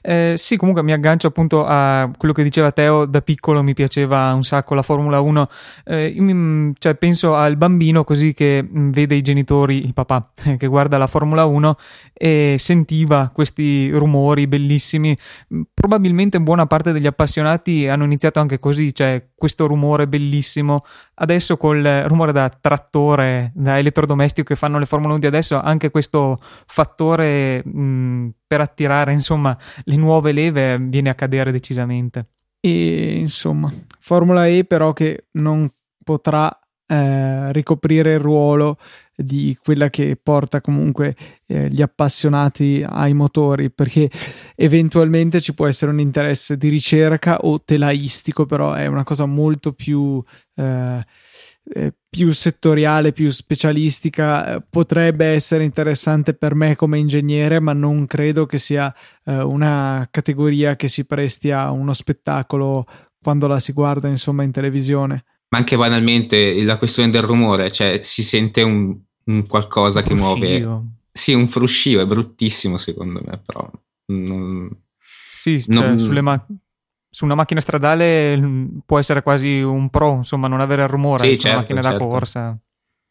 Eh, 0.00 0.34
sì, 0.36 0.56
comunque 0.56 0.82
mi 0.82 0.92
aggancio 0.92 1.26
appunto 1.28 1.64
a 1.64 2.10
quello 2.16 2.34
che 2.34 2.42
diceva 2.42 2.72
Teo, 2.72 3.06
da 3.06 3.20
piccolo 3.20 3.62
mi 3.62 3.74
piaceva 3.74 4.32
un 4.32 4.44
sacco 4.44 4.74
la 4.74 4.82
Formula 4.82 5.20
1, 5.20 5.48
eh, 5.84 6.14
mi, 6.18 6.72
cioè, 6.78 6.94
penso 6.94 7.34
al 7.34 7.56
bambino 7.56 8.04
così 8.04 8.34
che 8.34 8.62
mm, 8.62 8.90
vede 8.90 9.14
i 9.14 9.22
genitori, 9.22 9.84
il 9.84 9.92
papà 9.92 10.30
che 10.58 10.66
guarda 10.66 10.98
la 10.98 11.06
Formula 11.06 11.44
1 11.44 11.76
e 12.12 12.56
sentiva 12.58 13.30
questi 13.32 13.90
rumori 13.90 14.46
bellissimi, 14.46 15.16
mm, 15.54 15.62
probabilmente 15.72 16.40
buona 16.40 16.66
parte 16.66 16.92
degli 16.92 17.06
appassionati 17.06 17.88
hanno 17.88 18.04
iniziato 18.04 18.40
anche 18.40 18.58
così, 18.58 18.92
cioè 18.94 19.26
questo 19.34 19.66
rumore 19.66 20.06
bellissimo, 20.06 20.84
adesso 21.22 21.56
col 21.56 22.04
rumore 22.06 22.32
da 22.32 22.48
trattore, 22.48 23.52
da 23.54 23.78
elettrodomestico 23.78 24.48
che 24.48 24.56
fanno 24.56 24.78
le 24.78 24.86
Formula 24.86 25.12
1 25.12 25.20
di 25.20 25.26
adesso, 25.26 25.60
anche 25.60 25.90
questo 25.90 26.38
fattore 26.40 27.62
mh, 27.64 27.80
mm, 27.80 28.28
per 28.46 28.60
attirare 28.60 29.12
insomma 29.12 29.56
le 29.84 29.96
nuove 29.96 30.32
leve 30.32 30.78
viene 30.78 31.10
a 31.10 31.14
cadere 31.14 31.52
decisamente. 31.52 32.26
E 32.60 33.14
insomma, 33.18 33.72
Formula 34.00 34.46
E 34.46 34.64
però 34.64 34.92
che 34.92 35.26
non 35.32 35.68
potrà 36.04 36.56
eh, 36.86 37.52
ricoprire 37.52 38.14
il 38.14 38.20
ruolo 38.20 38.76
di 39.14 39.56
quella 39.62 39.88
che 39.88 40.18
porta 40.20 40.60
comunque 40.60 41.14
eh, 41.46 41.68
gli 41.68 41.82
appassionati 41.82 42.84
ai 42.86 43.12
motori 43.12 43.70
perché 43.70 44.10
eventualmente 44.56 45.40
ci 45.40 45.54
può 45.54 45.66
essere 45.66 45.90
un 45.90 46.00
interesse 46.00 46.56
di 46.56 46.68
ricerca 46.68 47.38
o 47.40 47.62
telaistico 47.62 48.46
però 48.46 48.72
è 48.72 48.86
una 48.86 49.04
cosa 49.04 49.26
molto 49.26 49.72
più 49.72 50.22
eh, 50.54 51.04
eh, 51.64 51.94
più 52.08 52.32
settoriale, 52.32 53.12
più 53.12 53.30
specialistica, 53.30 54.60
potrebbe 54.68 55.26
essere 55.26 55.64
interessante 55.64 56.34
per 56.34 56.54
me 56.54 56.76
come 56.76 56.98
ingegnere, 56.98 57.60
ma 57.60 57.72
non 57.72 58.06
credo 58.06 58.46
che 58.46 58.58
sia 58.58 58.92
eh, 59.24 59.40
una 59.40 60.06
categoria 60.10 60.76
che 60.76 60.88
si 60.88 61.06
presti 61.06 61.50
a 61.52 61.70
uno 61.70 61.94
spettacolo 61.94 62.84
quando 63.22 63.46
la 63.46 63.60
si 63.60 63.72
guarda 63.72 64.08
insomma 64.08 64.42
in 64.42 64.50
televisione. 64.50 65.24
Ma 65.52 65.58
anche 65.58 65.76
banalmente 65.76 66.62
la 66.64 66.78
questione 66.78 67.10
del 67.10 67.22
rumore, 67.22 67.70
cioè 67.70 68.00
si 68.02 68.22
sente 68.22 68.62
un, 68.62 68.96
un 69.24 69.46
qualcosa 69.46 69.98
un 69.98 70.04
che 70.04 70.14
muove. 70.14 70.82
Sì, 71.12 71.34
un 71.34 71.46
fruscio, 71.46 72.00
è 72.00 72.06
bruttissimo 72.06 72.78
secondo 72.78 73.20
me, 73.22 73.38
però. 73.44 73.70
Non... 74.06 74.70
Sì, 75.30 75.62
cioè, 75.62 75.74
non... 75.74 75.98
sulle 75.98 76.22
macchine 76.22 76.58
su 77.14 77.26
una 77.26 77.34
macchina 77.34 77.60
stradale 77.60 78.34
mm, 78.38 78.78
può 78.86 78.98
essere 78.98 79.22
quasi 79.22 79.60
un 79.60 79.90
pro, 79.90 80.14
insomma, 80.14 80.48
non 80.48 80.60
avere 80.60 80.84
il 80.84 80.88
rumore 80.88 81.28
sì, 81.28 81.34
su 81.34 81.40
certo, 81.42 81.48
una 81.48 81.58
macchina 81.58 81.82
certo. 81.82 81.98
da 81.98 82.10
corsa. 82.10 82.58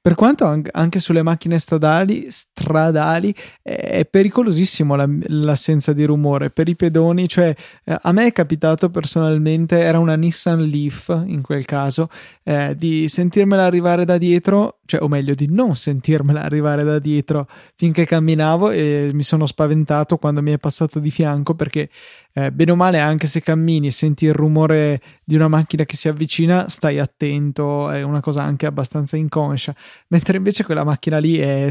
Per 0.04 0.16
quanto 0.16 0.52
anche 0.72 1.00
sulle 1.00 1.22
macchine 1.22 1.60
stradali, 1.60 2.26
stradali 2.32 3.36
è 3.62 4.04
pericolosissimo 4.10 4.96
la, 4.96 5.08
l'assenza 5.28 5.94
di 5.94 6.06
rumore. 6.06 6.50
Per 6.50 6.68
i 6.68 6.76
pedoni, 6.76 7.28
cioè 7.28 7.56
eh, 7.84 7.98
a 8.02 8.12
me 8.12 8.26
è 8.26 8.32
capitato 8.32 8.90
personalmente, 8.90 9.78
era 9.78 10.00
una 10.00 10.16
Nissan 10.16 10.64
Leaf 10.64 11.22
in 11.28 11.44
quel 11.44 11.66
caso, 11.66 12.10
eh, 12.42 12.74
di 12.76 13.08
sentirmela 13.10 13.64
arrivare 13.64 14.04
da 14.04 14.18
dietro, 14.18 14.80
cioè 14.92 15.02
o 15.02 15.08
meglio 15.08 15.36
di 15.36 15.48
non 15.50 15.74
sentirmela 15.74 16.42
arrivare 16.42 16.84
da 16.84 17.00
dietro 17.00 17.48
finché 17.76 18.06
camminavo 18.06 18.72
e 18.72 19.10
mi 19.14 19.24
sono 19.24 19.46
spaventato 19.46 20.18
quando 20.18 20.42
mi 20.42 20.52
è 20.52 20.58
passato 20.58 21.00
di 21.00 21.10
fianco 21.10 21.54
perché 21.54 21.90
eh, 22.34 22.52
bene 22.52 22.72
o 22.72 22.76
male, 22.76 23.00
anche 23.00 23.28
se 23.28 23.42
cammini 23.42 23.88
e 23.88 23.92
senti 23.92 24.26
il 24.26 24.34
rumore 24.34 25.02
di 25.24 25.36
una 25.36 25.48
macchina 25.48 25.86
che 25.86 25.96
si 25.96 26.10
avvicina, 26.10 26.68
stai 26.68 27.00
attento, 27.00 27.90
è 27.90 28.02
una 28.02 28.20
cosa 28.20 28.44
anche 28.44 28.66
abbastanza 28.66 29.16
inconscia. 29.16 29.74
Mentre 30.10 30.38
invece 30.38 30.66
quella 30.66 30.84
macchina 30.84 31.18
lì 31.20 31.38
è, 31.38 31.70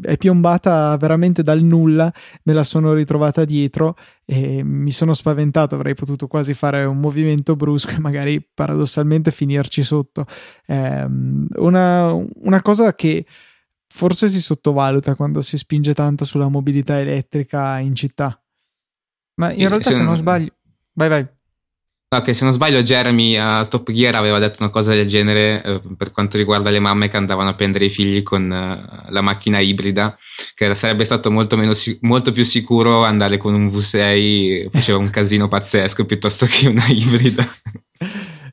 è 0.00 0.16
piombata 0.16 0.96
veramente 0.96 1.42
dal 1.42 1.62
nulla, 1.62 2.12
me 2.44 2.52
la 2.52 2.62
sono 2.62 2.92
ritrovata 2.92 3.44
dietro 3.44 3.96
e 4.24 4.62
mi 4.62 4.90
sono 4.90 5.14
spaventato, 5.14 5.74
avrei 5.74 5.94
potuto 5.94 6.26
quasi 6.26 6.54
fare 6.54 6.84
un 6.84 6.98
movimento 6.98 7.56
brusco 7.56 7.90
e 7.90 7.98
magari 7.98 8.40
paradossalmente 8.42 9.30
finirci 9.30 9.82
sotto. 9.82 10.26
Eh, 10.66 11.06
una, 11.56 12.12
una 12.12 12.62
cosa 12.62 12.94
che 12.94 13.24
forse 13.92 14.28
si 14.28 14.40
sottovaluta 14.40 15.14
quando 15.14 15.42
si 15.42 15.58
spinge 15.58 15.94
tanto 15.94 16.24
sulla 16.24 16.48
mobilità 16.48 17.00
elettrica 17.00 17.78
in 17.78 17.94
città. 17.94 18.40
Ma 19.34 19.52
in 19.52 19.68
realtà, 19.68 19.90
se, 19.90 19.96
se 19.96 20.02
non 20.02 20.16
sbaglio, 20.16 20.52
vai, 20.92 21.08
vai. 21.08 21.28
No, 22.12 22.22
che 22.22 22.34
se 22.34 22.42
non 22.42 22.52
sbaglio, 22.52 22.82
Jeremy 22.82 23.36
a 23.36 23.64
Top 23.66 23.92
Gear 23.92 24.16
aveva 24.16 24.40
detto 24.40 24.56
una 24.64 24.72
cosa 24.72 24.92
del 24.92 25.06
genere 25.06 25.62
eh, 25.62 25.80
per 25.96 26.10
quanto 26.10 26.36
riguarda 26.36 26.68
le 26.68 26.80
mamme 26.80 27.08
che 27.08 27.16
andavano 27.16 27.50
a 27.50 27.54
prendere 27.54 27.84
i 27.84 27.90
figli 27.90 28.24
con 28.24 28.50
uh, 28.50 29.12
la 29.12 29.20
macchina 29.20 29.60
ibrida, 29.60 30.18
che 30.56 30.74
sarebbe 30.74 31.04
stato 31.04 31.30
molto, 31.30 31.56
meno, 31.56 31.72
molto 32.00 32.32
più 32.32 32.42
sicuro 32.42 33.04
andare 33.04 33.36
con 33.36 33.54
un 33.54 33.68
V6, 33.68 34.70
faceva 34.70 34.98
un 34.98 35.08
casino 35.10 35.46
pazzesco 35.46 36.04
piuttosto 36.04 36.46
che 36.46 36.66
una 36.66 36.84
ibrida. 36.88 37.46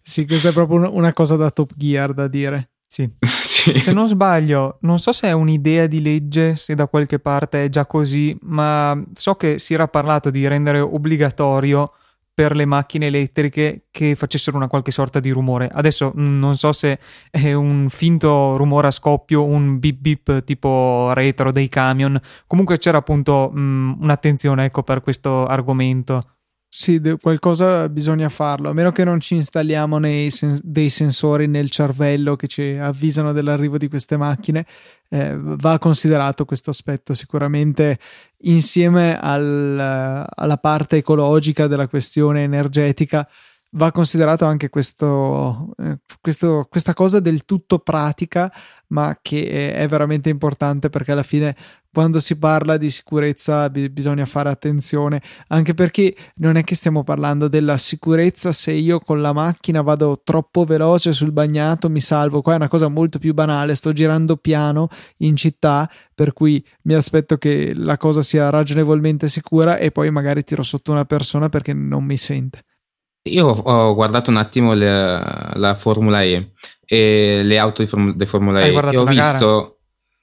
sì, 0.04 0.28
questa 0.28 0.50
è 0.50 0.54
proprio 0.54 0.94
una 0.94 1.14
cosa 1.14 1.36
da 1.36 1.50
Top 1.50 1.72
Gear 1.76 2.14
da 2.14 2.28
dire. 2.28 2.74
Sì. 2.86 3.10
sì. 3.26 3.80
Se 3.80 3.92
non 3.92 4.08
sbaglio, 4.08 4.78
non 4.82 5.00
so 5.00 5.12
se 5.12 5.30
è 5.30 5.32
un'idea 5.32 5.88
di 5.88 6.04
legge, 6.04 6.54
se 6.54 6.76
da 6.76 6.86
qualche 6.86 7.18
parte 7.18 7.64
è 7.64 7.70
già 7.70 7.88
così, 7.88 8.38
ma 8.42 9.04
so 9.14 9.34
che 9.34 9.58
si 9.58 9.74
era 9.74 9.88
parlato 9.88 10.30
di 10.30 10.48
rendere 10.48 10.80
obbligatorio 10.80 11.92
per 12.38 12.56
le 12.56 12.66
macchine 12.66 13.08
elettriche 13.08 13.88
che 13.90 14.14
facessero 14.14 14.58
una 14.58 14.68
qualche 14.68 14.92
sorta 14.92 15.20
di 15.20 15.32
rumore. 15.32 15.68
Adesso 15.74 16.14
mm, 16.16 16.38
non 16.38 16.56
so 16.56 16.72
se 16.72 17.00
è 17.32 17.52
un 17.54 17.88
finto 17.90 18.56
rumore 18.58 18.86
a 18.86 18.92
scoppio, 18.92 19.44
un 19.44 19.80
bip 19.80 20.00
bip 20.00 20.44
tipo 20.44 21.14
retro 21.14 21.52
dei 21.52 21.68
camion. 21.68 22.22
Comunque 22.46 22.78
c'era 22.78 23.00
appunto 23.00 23.50
mh, 23.52 23.60
mm, 23.60 23.94
un'attenzione 24.04 24.66
ecco, 24.66 24.84
per 24.84 25.02
questo 25.02 25.48
argomento. 25.48 26.37
Sì, 26.80 27.00
de- 27.00 27.18
qualcosa 27.18 27.90
bisogna 27.90 28.30
farlo, 28.30 28.70
a 28.70 28.74
meno 28.74 28.92
che 28.92 29.04
non 29.04 29.20
ci 29.20 29.34
installiamo 29.34 30.00
sen- 30.30 30.60
dei 30.62 30.90
sensori 30.90 31.48
nel 31.48 31.72
cervello 31.72 32.36
che 32.36 32.46
ci 32.46 32.78
avvisano 32.80 33.32
dell'arrivo 33.32 33.80
di 33.80 33.88
queste 33.90 34.16
macchine, 34.16 34.64
eh, 35.10 35.36
va 35.40 35.80
considerato 35.80 36.46
questo 36.46 36.70
aspetto 36.70 37.16
sicuramente 37.16 37.98
insieme 38.42 39.18
al, 39.20 40.24
alla 40.30 40.58
parte 40.58 40.98
ecologica 40.98 41.66
della 41.66 41.88
questione 41.88 42.44
energetica 42.44 43.28
va 43.72 43.92
considerato 43.92 44.46
anche 44.46 44.70
questo, 44.70 45.74
eh, 45.78 46.00
questo, 46.22 46.68
questa 46.70 46.94
cosa 46.94 47.20
del 47.20 47.46
tutto 47.46 47.80
pratica, 47.80 48.52
ma 48.88 49.18
che 49.22 49.74
è, 49.74 49.88
veramente 49.88 50.30
importante 50.30 50.90
perché 50.90 51.12
alla 51.12 51.24
fine 51.24 51.56
quando 51.92 52.20
si 52.20 52.38
parla 52.38 52.78
di 52.78 52.90
sicurezza 52.90 53.70
b- 53.70 53.90
bisogna 53.90 54.26
fare 54.26 54.50
attenzione, 54.50 55.22
anche 55.48 55.74
perché 55.74 56.16
non 56.36 56.56
è 56.56 56.64
che 56.64 56.76
stiamo 56.76 57.04
parlando 57.04 57.48
della 57.48 57.78
sicurezza 57.78 58.52
se 58.52 58.72
io 58.72 59.00
con 59.00 59.22
la 59.22 59.34
macchina 59.34 59.82
vado 59.82 60.22
troppo 60.24 60.64
veloce 60.64 61.12
sul 61.12 61.32
bagnato 61.32 61.90
mi 61.90 62.00
salvo, 62.00 62.42
qua 62.42 62.54
è 62.54 62.58
una 62.58 62.68
cosa 62.68 62.88
molto 62.88 63.20
più 63.20 63.34
banale, 63.34 63.76
sto 63.76 63.92
girando 63.94 64.38
piano 64.38 64.88
in 65.18 65.36
città, 65.36 65.90
per 66.14 66.34
cui 66.34 66.64
mi 66.84 66.94
aspetto 66.94 67.38
che 67.38 67.74
la 67.76 67.98
cosa 67.98 68.22
sia 68.22 68.50
ragionevolmente 68.50 69.28
sicura 69.28 69.78
e 69.78 69.92
poi 69.92 70.12
magari 70.12 70.44
tiro 70.44 70.64
sotto 70.64 70.92
una 70.92 71.06
persona 71.06 71.50
perché 71.50 71.74
non 71.74 72.04
mi 72.06 72.18
sente. 72.18 72.64
Io 73.28 73.48
ho 73.48 73.94
guardato 73.94 74.30
un 74.30 74.38
attimo 74.38 74.74
le, 74.74 75.52
la 75.54 75.76
Formula 75.76 76.24
E 76.24 76.52
e 76.86 77.42
le 77.44 77.60
auto 77.60 77.82
di, 77.82 77.88
Form- 77.88 78.14
di 78.14 78.26
Formula 78.26 78.60
Hai 78.62 78.74
E 78.74 78.92
e 78.92 78.98
ho 78.98 79.06
visto. 79.06 79.48
Gara? 79.48 79.72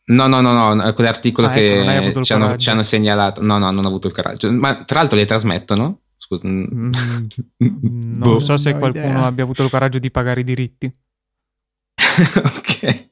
No, 0.07 0.27
no, 0.27 0.41
no, 0.43 0.75
no, 0.75 0.93
quell'articolo 0.93 1.47
ah, 1.47 1.51
che 1.51 1.97
ecco, 1.97 2.23
ci, 2.23 2.35
hanno, 2.35 2.57
ci, 2.57 2.69
hanno, 2.69 2.83
segnalato. 2.83 3.43
No, 3.43 3.57
no, 3.57 3.71
non 3.71 3.85
ho 3.85 3.89
avuto 3.89 4.09
il 4.09 4.13
coraggio. 4.13 4.53
Ma 4.53 4.85
tra 4.85 4.99
l'altro 4.99 5.17
le 5.17 5.25
trasmettono? 5.25 6.01
Scusa. 6.19 6.47
Mm, 6.47 6.93
non 7.59 8.15
boh. 8.19 8.39
so 8.39 8.57
se 8.57 8.77
qualcuno 8.77 9.07
idea. 9.07 9.25
abbia 9.25 9.45
avuto 9.45 9.63
il 9.63 9.71
coraggio 9.71 9.99
di 9.99 10.11
pagare 10.11 10.41
i 10.41 10.45
diritti. 10.45 10.93
ok. 12.45 13.09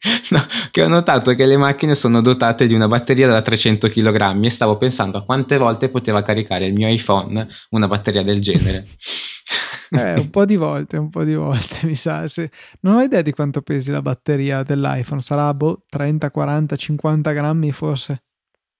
No, 0.30 0.46
che 0.70 0.82
ho 0.82 0.88
notato 0.88 1.34
che 1.34 1.44
le 1.44 1.56
macchine 1.56 1.94
sono 1.94 2.20
dotate 2.20 2.66
di 2.66 2.74
una 2.74 2.88
batteria 2.88 3.28
da 3.28 3.42
300 3.42 3.88
kg 3.88 4.44
e 4.44 4.50
stavo 4.50 4.78
pensando 4.78 5.18
a 5.18 5.24
quante 5.24 5.58
volte 5.58 5.90
poteva 5.90 6.22
caricare 6.22 6.66
il 6.66 6.74
mio 6.74 6.88
iPhone 6.88 7.46
una 7.70 7.86
batteria 7.86 8.22
del 8.22 8.40
genere. 8.40 8.86
eh, 9.90 10.14
un 10.14 10.30
po' 10.30 10.44
di 10.44 10.56
volte, 10.56 10.96
un 10.96 11.10
po' 11.10 11.24
di 11.24 11.34
volte 11.34 11.86
mi 11.86 11.94
sa. 11.94 12.26
Se... 12.28 12.50
Non 12.80 12.96
ho 12.96 13.02
idea 13.02 13.22
di 13.22 13.32
quanto 13.32 13.60
pesi 13.60 13.90
la 13.90 14.02
batteria 14.02 14.62
dell'iPhone, 14.62 15.20
sarà 15.20 15.52
boh, 15.52 15.84
30, 15.88 16.30
40, 16.30 16.76
50 16.76 17.32
grammi 17.32 17.72
forse, 17.72 18.22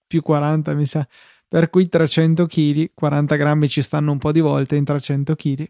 più 0.06 0.22
40 0.22 0.74
mi 0.74 0.87
sa. 0.87 1.06
Per 1.48 1.68
cui 1.68 1.88
300 1.88 2.46
kg, 2.46 2.92
40 2.94 3.37
grammi 3.37 3.68
ci 3.68 3.83
stanno 3.83 4.12
un 4.12 4.18
po' 4.18 4.30
di 4.30 4.40
volte 4.40 4.76
in 4.76 4.85
300 4.85 5.35
kg. 5.35 5.68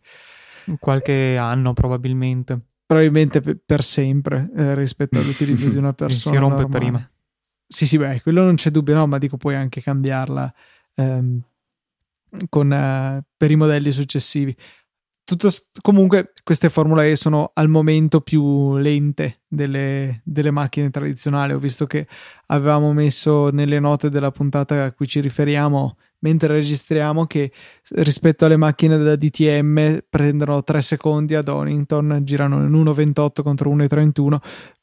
Qualche 0.79 1.39
anno 1.39 1.73
probabilmente. 1.73 2.70
Probabilmente 2.91 3.41
per, 3.41 3.85
sempre 3.85 4.51
eh, 4.57 4.75
rispetto 4.75 5.21
all'utilizzo 5.21 5.69
di 5.69 5.77
una 5.77 5.93
persona. 5.95 6.35
si 6.35 6.41
rompe 6.41 6.63
normale. 6.63 6.85
prima. 6.85 7.11
Sì, 7.65 7.87
sì, 7.87 7.99
beh, 7.99 8.21
quello 8.21 8.43
non 8.43 8.57
c'è 8.57 8.73
dubbio, 8.73 8.97
no, 8.97 9.07
ma 9.07 9.19
dico 9.19 9.37
puoi 9.37 9.55
anche 9.55 9.81
cambiarla 9.81 10.53
ehm, 10.97 11.41
con, 12.49 12.73
eh, 12.73 13.25
per 13.37 13.51
i 13.53 13.55
modelli 13.55 13.93
successivi. 13.93 14.57
Tutto, 15.23 15.49
comunque 15.81 16.33
queste 16.43 16.69
Formula 16.69 17.05
E 17.05 17.15
sono 17.15 17.53
al 17.55 17.69
momento 17.69 18.23
più 18.23 18.77
lente 18.77 19.43
delle, 19.47 20.23
delle, 20.25 20.51
macchine 20.51 20.91
tradizionali. 20.91 21.53
Ho 21.53 21.61
visto 21.61 21.87
che 21.87 22.09
avevamo 22.47 22.93
messo 22.93 23.51
nelle 23.51 23.79
note 23.79 24.09
della 24.09 24.33
puntata 24.33 24.83
a 24.83 24.93
cui 24.93 25.07
ci 25.07 25.21
riferiamo 25.21 25.97
mentre 26.21 26.55
registriamo 26.55 27.27
che 27.27 27.53
rispetto 27.91 28.45
alle 28.45 28.57
macchine 28.57 28.97
da 28.99 29.17
DTM 29.17 29.99
prendono 30.09 30.63
3 30.63 30.81
secondi 30.81 31.35
ad 31.35 31.45
Donington, 31.45 32.21
girano 32.23 32.65
in 32.65 32.73
1.28 32.73 33.43
contro 33.43 33.71
1.31 33.75 34.39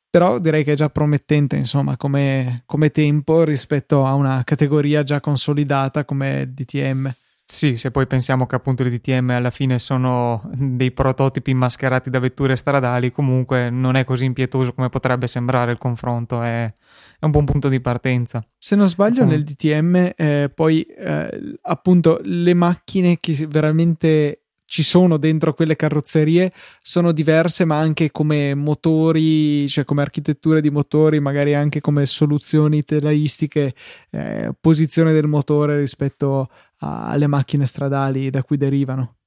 però 0.10 0.40
direi 0.40 0.64
che 0.64 0.72
è 0.72 0.76
già 0.76 0.90
promettente 0.90 1.58
insomma 1.58 1.98
come, 1.98 2.64
come 2.66 2.90
tempo 2.92 3.44
rispetto 3.44 4.06
a 4.06 4.14
una 4.14 4.44
categoria 4.44 5.04
già 5.04 5.20
consolidata 5.20 6.06
come 6.06 6.50
DTM. 6.54 7.14
Sì, 7.50 7.78
se 7.78 7.92
poi 7.92 8.06
pensiamo 8.08 8.46
che 8.46 8.56
appunto 8.56 8.84
le 8.84 8.90
DTM 8.90 9.30
alla 9.30 9.52
fine 9.52 9.80
sono 9.80 10.50
dei 10.54 10.92
prototipi 10.92 11.54
mascherati 11.54 12.10
da 12.10 12.20
vetture 12.20 12.58
stradali, 12.58 13.10
comunque 13.10 13.70
non 13.70 13.96
è 13.96 14.04
così 14.04 14.26
impietoso 14.26 14.74
come 14.74 14.90
potrebbe 14.90 15.28
sembrare 15.28 15.72
il 15.72 15.78
confronto, 15.78 16.42
è, 16.42 16.66
è 16.66 17.24
un 17.24 17.32
buon 17.32 17.46
punto 17.46 17.70
di 17.70 17.80
partenza. 17.80 18.46
Se 18.58 18.76
non 18.76 18.90
sbaglio 18.90 19.24
nel 19.24 19.46
DTM 19.46 20.12
eh, 20.18 20.52
poi 20.54 20.82
eh, 20.82 21.58
appunto 21.62 22.20
le 22.22 22.54
macchine 22.54 23.18
che 23.22 23.48
veramente 23.50 24.42
ci 24.70 24.84
sono 24.84 25.16
dentro 25.16 25.54
quelle 25.54 25.78
carrozzerie 25.78 26.52
sono 26.82 27.14
diverse, 27.14 27.64
ma 27.64 27.80
anche 27.80 28.12
come 28.12 28.54
motori, 28.54 29.68
cioè 29.70 29.86
come 29.86 30.02
architetture 30.02 30.60
di 30.60 30.70
motori, 30.70 31.22
magari 31.22 31.56
anche 31.56 31.80
come 31.80 32.06
soluzioni 32.06 32.84
telaistiche, 32.84 33.74
eh, 34.12 34.52
posizione 34.60 35.14
del 35.14 35.28
motore 35.28 35.78
rispetto 35.78 36.50
alle 36.80 37.28
macchine 37.28 37.66
stradali 37.66 38.30
da 38.30 38.44
cui 38.44 38.58
derivano. 38.58 39.18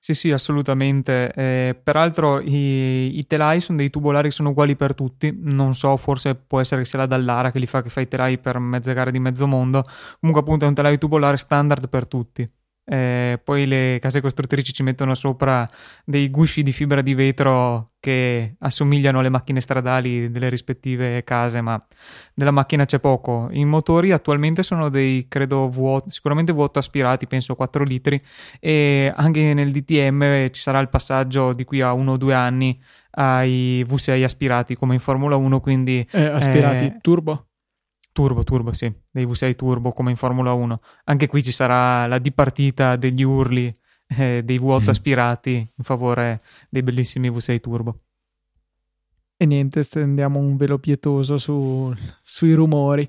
Sì, 0.00 0.14
sì, 0.14 0.30
assolutamente. 0.30 1.32
Eh, 1.34 1.80
peraltro 1.82 2.40
i, 2.40 3.18
i, 3.18 3.26
telai 3.26 3.60
sono 3.60 3.78
dei 3.78 3.90
tubolari 3.90 4.28
che 4.28 4.34
sono 4.34 4.50
uguali 4.50 4.76
per 4.76 4.94
tutti. 4.94 5.36
Non 5.38 5.74
so, 5.74 5.96
forse 5.96 6.34
può 6.34 6.60
essere 6.60 6.82
che 6.82 6.86
sia 6.86 7.00
la 7.00 7.06
Dallara 7.06 7.50
che 7.50 7.58
li 7.58 7.66
fa 7.66 7.82
che 7.82 7.90
fa 7.90 8.00
i 8.00 8.08
telai 8.08 8.38
per 8.38 8.58
mezze 8.58 8.94
gare 8.94 9.10
di 9.10 9.18
mezzo 9.18 9.46
mondo. 9.46 9.84
Comunque, 10.20 10.42
appunto, 10.44 10.64
è 10.64 10.68
un 10.68 10.74
telaio 10.74 10.98
tubolare 10.98 11.36
standard 11.36 11.88
per 11.88 12.06
tutti. 12.06 12.48
Eh, 12.90 13.38
poi 13.44 13.66
le 13.66 13.98
case 14.00 14.22
costruttrici 14.22 14.72
ci 14.72 14.82
mettono 14.82 15.14
sopra 15.14 15.68
dei 16.06 16.30
gusci 16.30 16.62
di 16.62 16.72
fibra 16.72 17.02
di 17.02 17.12
vetro 17.12 17.90
che 18.00 18.54
assomigliano 18.60 19.18
alle 19.18 19.28
macchine 19.28 19.60
stradali 19.60 20.30
delle 20.30 20.48
rispettive 20.48 21.22
case, 21.22 21.60
ma 21.60 21.84
della 22.32 22.50
macchina 22.50 22.86
c'è 22.86 22.98
poco. 22.98 23.48
I 23.50 23.64
motori 23.66 24.10
attualmente 24.10 24.62
sono 24.62 24.88
dei, 24.88 25.26
credo, 25.28 25.68
vuoto, 25.68 26.08
sicuramente 26.08 26.52
vuoto 26.52 26.78
aspirati, 26.78 27.26
penso 27.26 27.54
4 27.54 27.84
litri, 27.84 28.18
e 28.58 29.12
anche 29.14 29.52
nel 29.52 29.70
DTM 29.70 30.48
ci 30.48 30.62
sarà 30.62 30.78
il 30.78 30.88
passaggio 30.88 31.52
di 31.52 31.64
qui 31.64 31.82
a 31.82 31.92
uno 31.92 32.12
o 32.12 32.16
due 32.16 32.32
anni 32.32 32.74
ai 33.10 33.84
V6 33.86 34.22
aspirati 34.22 34.76
come 34.76 34.94
in 34.94 35.00
Formula 35.00 35.36
1, 35.36 35.60
quindi... 35.60 36.06
Eh, 36.10 36.24
aspirati 36.24 36.84
eh, 36.84 36.98
turbo? 37.02 37.47
Turbo, 38.18 38.42
turbo, 38.42 38.72
sì, 38.72 38.92
dei 39.12 39.26
V6 39.26 39.54
turbo 39.54 39.92
come 39.92 40.10
in 40.10 40.16
Formula 40.16 40.52
1. 40.52 40.80
Anche 41.04 41.28
qui 41.28 41.40
ci 41.40 41.52
sarà 41.52 42.04
la 42.08 42.18
dipartita 42.18 42.96
degli 42.96 43.22
urli 43.22 43.72
eh, 44.08 44.42
dei 44.44 44.58
V8 44.58 44.82
mm. 44.82 44.88
aspirati 44.88 45.52
in 45.52 45.84
favore 45.84 46.40
dei 46.68 46.82
bellissimi 46.82 47.30
V6 47.30 47.60
turbo. 47.60 48.00
E 49.36 49.46
niente, 49.46 49.84
stendiamo 49.84 50.40
un 50.40 50.56
velo 50.56 50.80
pietoso 50.80 51.38
su, 51.38 51.94
sui 52.20 52.54
rumori. 52.54 53.08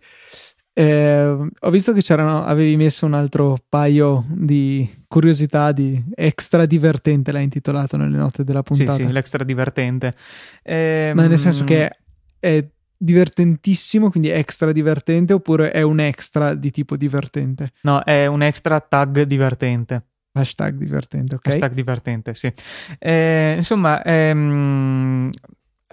Eh, 0.73 1.49
ho 1.59 1.69
visto 1.71 1.91
che 1.91 2.01
c'erano, 2.01 2.43
avevi 2.43 2.77
messo 2.77 3.07
un 3.07 3.15
altro 3.15 3.57
paio 3.67 4.27
di 4.29 4.87
curiosità 5.07 5.71
di 5.71 6.03
extra 6.13 6.67
divertente, 6.67 7.31
l'hai 7.31 7.45
intitolato 7.45 7.97
nelle 7.97 8.15
note 8.15 8.43
della 8.43 8.61
puntata. 8.61 8.93
Sì, 8.93 9.05
sì, 9.05 9.11
l'extra 9.11 9.43
divertente. 9.43 10.13
Eh, 10.61 11.13
Ma 11.15 11.25
nel 11.25 11.39
senso 11.39 11.63
che 11.63 11.89
è 12.37 12.63
divertentissimo, 12.99 14.11
quindi 14.11 14.29
extra 14.29 14.71
divertente, 14.73 15.33
oppure 15.33 15.71
è 15.71 15.81
un 15.81 16.01
extra 16.01 16.53
di 16.53 16.69
tipo 16.69 16.97
divertente? 16.97 17.71
No, 17.83 18.03
è 18.03 18.25
un 18.25 18.43
extra 18.43 18.79
tag 18.81 19.23
divertente. 19.23 20.03
Hashtag 20.33 20.75
divertente, 20.75 21.35
ok. 21.35 21.47
Hashtag 21.47 21.73
divertente, 21.73 22.33
sì. 22.33 22.51
Eh, 22.99 23.53
insomma, 23.55 24.03
ehm, 24.03 25.29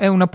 una, 0.04 0.28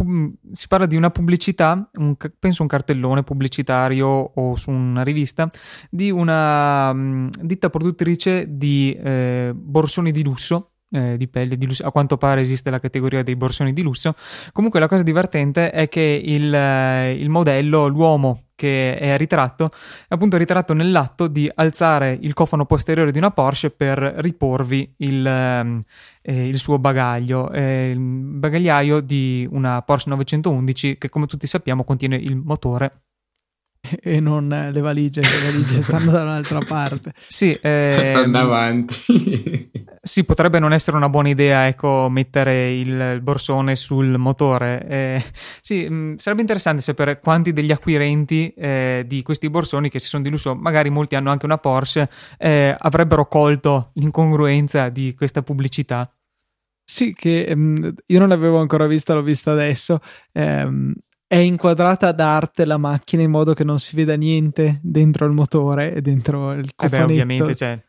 si 0.52 0.68
parla 0.68 0.86
di 0.86 0.96
una 0.96 1.12
pubblicità, 1.12 1.90
un, 1.94 2.16
penso 2.40 2.64
un 2.64 2.68
cartellone 2.68 3.24
pubblicitario 3.24 4.08
o 4.08 4.56
su 4.56 4.72
una 4.72 5.04
rivista, 5.04 5.50
di 5.90 6.10
una 6.10 6.90
um, 6.90 7.30
ditta 7.42 7.70
produttrice 7.70 8.46
di 8.50 8.98
eh, 9.00 9.52
borsoni 9.54 10.12
di 10.12 10.24
lusso 10.24 10.71
eh, 10.92 11.18
di 11.18 11.28
pelle 11.28 11.58
di 11.58 11.66
lusso. 11.66 11.86
A 11.86 11.92
quanto 11.92 12.18
pare 12.18 12.42
esiste 12.42 12.70
la 12.70 12.80
categoria 12.80 13.24
dei 13.24 13.36
borsoni 13.36 13.74
di 13.74 13.82
lusso. 13.82 14.14
Comunque 14.52 14.80
la 14.80 14.88
cosa 14.88 15.04
divertente 15.04 15.72
è 15.72 15.88
che 15.88 16.22
il, 16.24 16.54
eh, 16.54 17.14
il 17.14 17.30
modello, 17.30 17.88
l'uomo 17.88 18.44
che 18.56 18.96
è 18.98 19.18
ritratto, 19.18 19.70
è 20.08 20.14
appunto 20.14 20.38
ritratto 20.38 20.74
nell'atto 20.74 21.28
di 21.28 21.50
alzare 21.56 22.16
il 22.22 22.34
cofano 22.34 22.66
posteriore 22.66 23.12
di 23.12 23.18
una 23.18 23.32
Porsche 23.32 23.72
per 23.72 23.98
riporvi 23.98 24.94
il, 24.98 25.26
ehm, 25.26 25.80
eh, 26.22 26.48
il 26.48 26.58
suo 26.60 26.78
bagaglio, 26.78 27.52
eh, 27.52 27.90
il 27.90 28.00
bagagliaio 28.00 29.00
di 29.00 29.48
una 29.50 29.82
Porsche 29.82 30.10
911 30.10 30.98
che 31.00 31.10
come 31.10 31.26
tutti 31.26 31.48
sappiamo 31.48 31.84
contiene 31.84 32.18
il 32.18 32.36
motore 32.36 32.92
e 34.02 34.20
non 34.20 34.48
le 34.48 34.80
valigie, 34.80 35.22
le 35.22 35.52
valigie 35.52 35.82
stanno 35.84 36.12
da 36.12 36.22
un'altra 36.22 36.60
parte. 36.60 37.14
Sì, 37.28 37.58
ehm, 37.60 38.10
stanno 38.10 38.32
davanti. 38.32 39.72
sì, 40.02 40.24
potrebbe 40.24 40.60
non 40.60 40.72
essere 40.72 40.98
una 40.98 41.10
buona 41.10 41.30
idea, 41.30 41.68
ecco, 41.68 42.08
mettere 42.10 42.72
il, 42.74 43.20
borsone 43.22 43.76
sul 43.76 44.18
motore. 44.18 44.86
Eh, 44.88 45.24
sì, 45.62 45.88
mh, 45.90 45.94
mm, 45.94 46.16
sarebbe 46.16 46.42
interessante 46.42 46.82
sapere 46.82 47.20
quanti 47.20 47.54
degli 47.54 47.72
acquirenti 47.72 48.54
eh, 48.54 49.04
di 49.08 49.24
questi 49.24 49.50
borsoni 49.50 49.90
che 49.90 50.00
si 50.00 50.08
sono 50.08 50.24
di 50.24 50.30
lusso, 50.30 50.56
magari 50.56 50.90
molti 50.90 51.16
hanno 51.16 51.32
anche 51.32 51.46
una 51.46 51.58
Porsche, 51.58 52.10
eh, 52.38 52.76
avrebbero 52.78 53.28
colto 53.28 53.92
l'incongruenza 53.96 54.90
di 54.90 55.14
questa 55.16 55.42
pubblicità. 55.42 56.12
Sì, 56.84 57.14
che 57.14 57.52
um, 57.56 57.94
io 58.06 58.20
non 58.20 58.28
l'avevo 58.28 58.60
ancora 58.60 58.86
vista, 58.86 59.14
l'ho 59.14 59.22
vista 59.22 59.52
adesso. 59.52 60.02
Um, 60.34 60.94
è 61.32 61.38
inquadrata 61.38 62.10
ad 62.10 62.20
arte 62.20 62.66
la 62.66 62.76
macchina 62.76 63.24
in 63.24 63.32
modo 63.32 63.54
che 63.54 63.64
non 63.64 63.80
si 63.80 63.96
veda 63.96 64.16
niente 64.16 64.82
dentro 64.84 65.26
il 65.26 65.32
motore 65.32 65.94
e 65.94 66.02
dentro 66.02 66.52
il 66.52 66.76
cofanetto. 66.76 67.04
Eh 67.04 67.06
beh, 67.06 67.12
ovviamente, 67.14 67.56
cioè, 67.56 67.82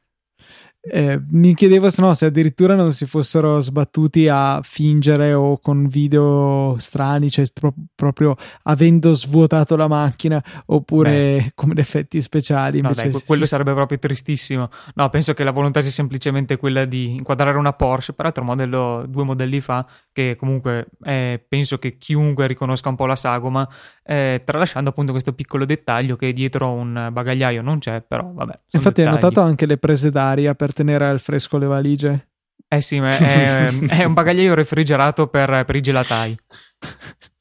eh, 0.84 1.22
mi 1.30 1.54
chiedevo 1.54 1.90
se 1.90 2.02
no, 2.02 2.12
se 2.12 2.26
addirittura 2.26 2.74
non 2.74 2.92
si 2.92 3.06
fossero 3.06 3.60
sbattuti 3.60 4.26
a 4.26 4.60
fingere 4.64 5.32
o 5.32 5.58
con 5.58 5.86
video 5.86 6.74
strani, 6.78 7.30
cioè 7.30 7.46
tro- 7.52 7.72
proprio 7.94 8.34
avendo 8.64 9.14
svuotato 9.14 9.76
la 9.76 9.86
macchina, 9.86 10.42
oppure 10.66 11.10
Beh. 11.10 11.52
come 11.54 11.74
effetti 11.76 12.20
speciali. 12.20 12.80
No, 12.80 12.90
dai, 12.92 13.12
quello 13.24 13.44
si... 13.44 13.48
sarebbe 13.48 13.74
proprio 13.74 14.00
tristissimo. 14.00 14.70
No, 14.94 15.08
penso 15.08 15.34
che 15.34 15.44
la 15.44 15.52
volontà 15.52 15.80
sia 15.82 15.92
semplicemente 15.92 16.56
quella 16.56 16.84
di 16.84 17.14
inquadrare 17.14 17.58
una 17.58 17.72
Porsche, 17.72 18.12
peraltro 18.12 18.42
modello 18.42 19.04
due 19.08 19.22
modelli 19.22 19.60
fa, 19.60 19.86
che 20.10 20.34
comunque 20.36 20.88
eh, 21.04 21.44
penso 21.48 21.78
che 21.78 21.96
chiunque 21.96 22.48
riconosca 22.48 22.88
un 22.88 22.96
po' 22.96 23.06
la 23.06 23.16
sagoma, 23.16 23.68
eh, 24.02 24.42
tralasciando 24.44 24.90
appunto 24.90 25.12
questo 25.12 25.32
piccolo 25.32 25.64
dettaglio 25.64 26.16
che 26.16 26.32
dietro 26.32 26.72
un 26.72 27.08
bagagliaio 27.12 27.62
non 27.62 27.78
c'è, 27.78 28.02
però 28.02 28.32
vabbè. 28.32 28.58
Infatti 28.70 29.02
hai 29.02 29.10
notato 29.10 29.40
anche 29.40 29.64
le 29.64 29.78
prese 29.78 30.10
d'aria 30.10 30.56
per 30.56 30.71
tenere 30.72 31.06
al 31.06 31.20
fresco 31.20 31.58
le 31.58 31.66
valigie? 31.66 32.28
Eh 32.68 32.80
sì, 32.80 33.00
ma 33.00 33.10
è, 33.10 33.66
è 33.66 34.04
un 34.04 34.14
bagagliaio 34.14 34.54
refrigerato 34.54 35.26
per, 35.26 35.64
per 35.64 35.76
i 35.76 35.80
gelatai. 35.80 36.38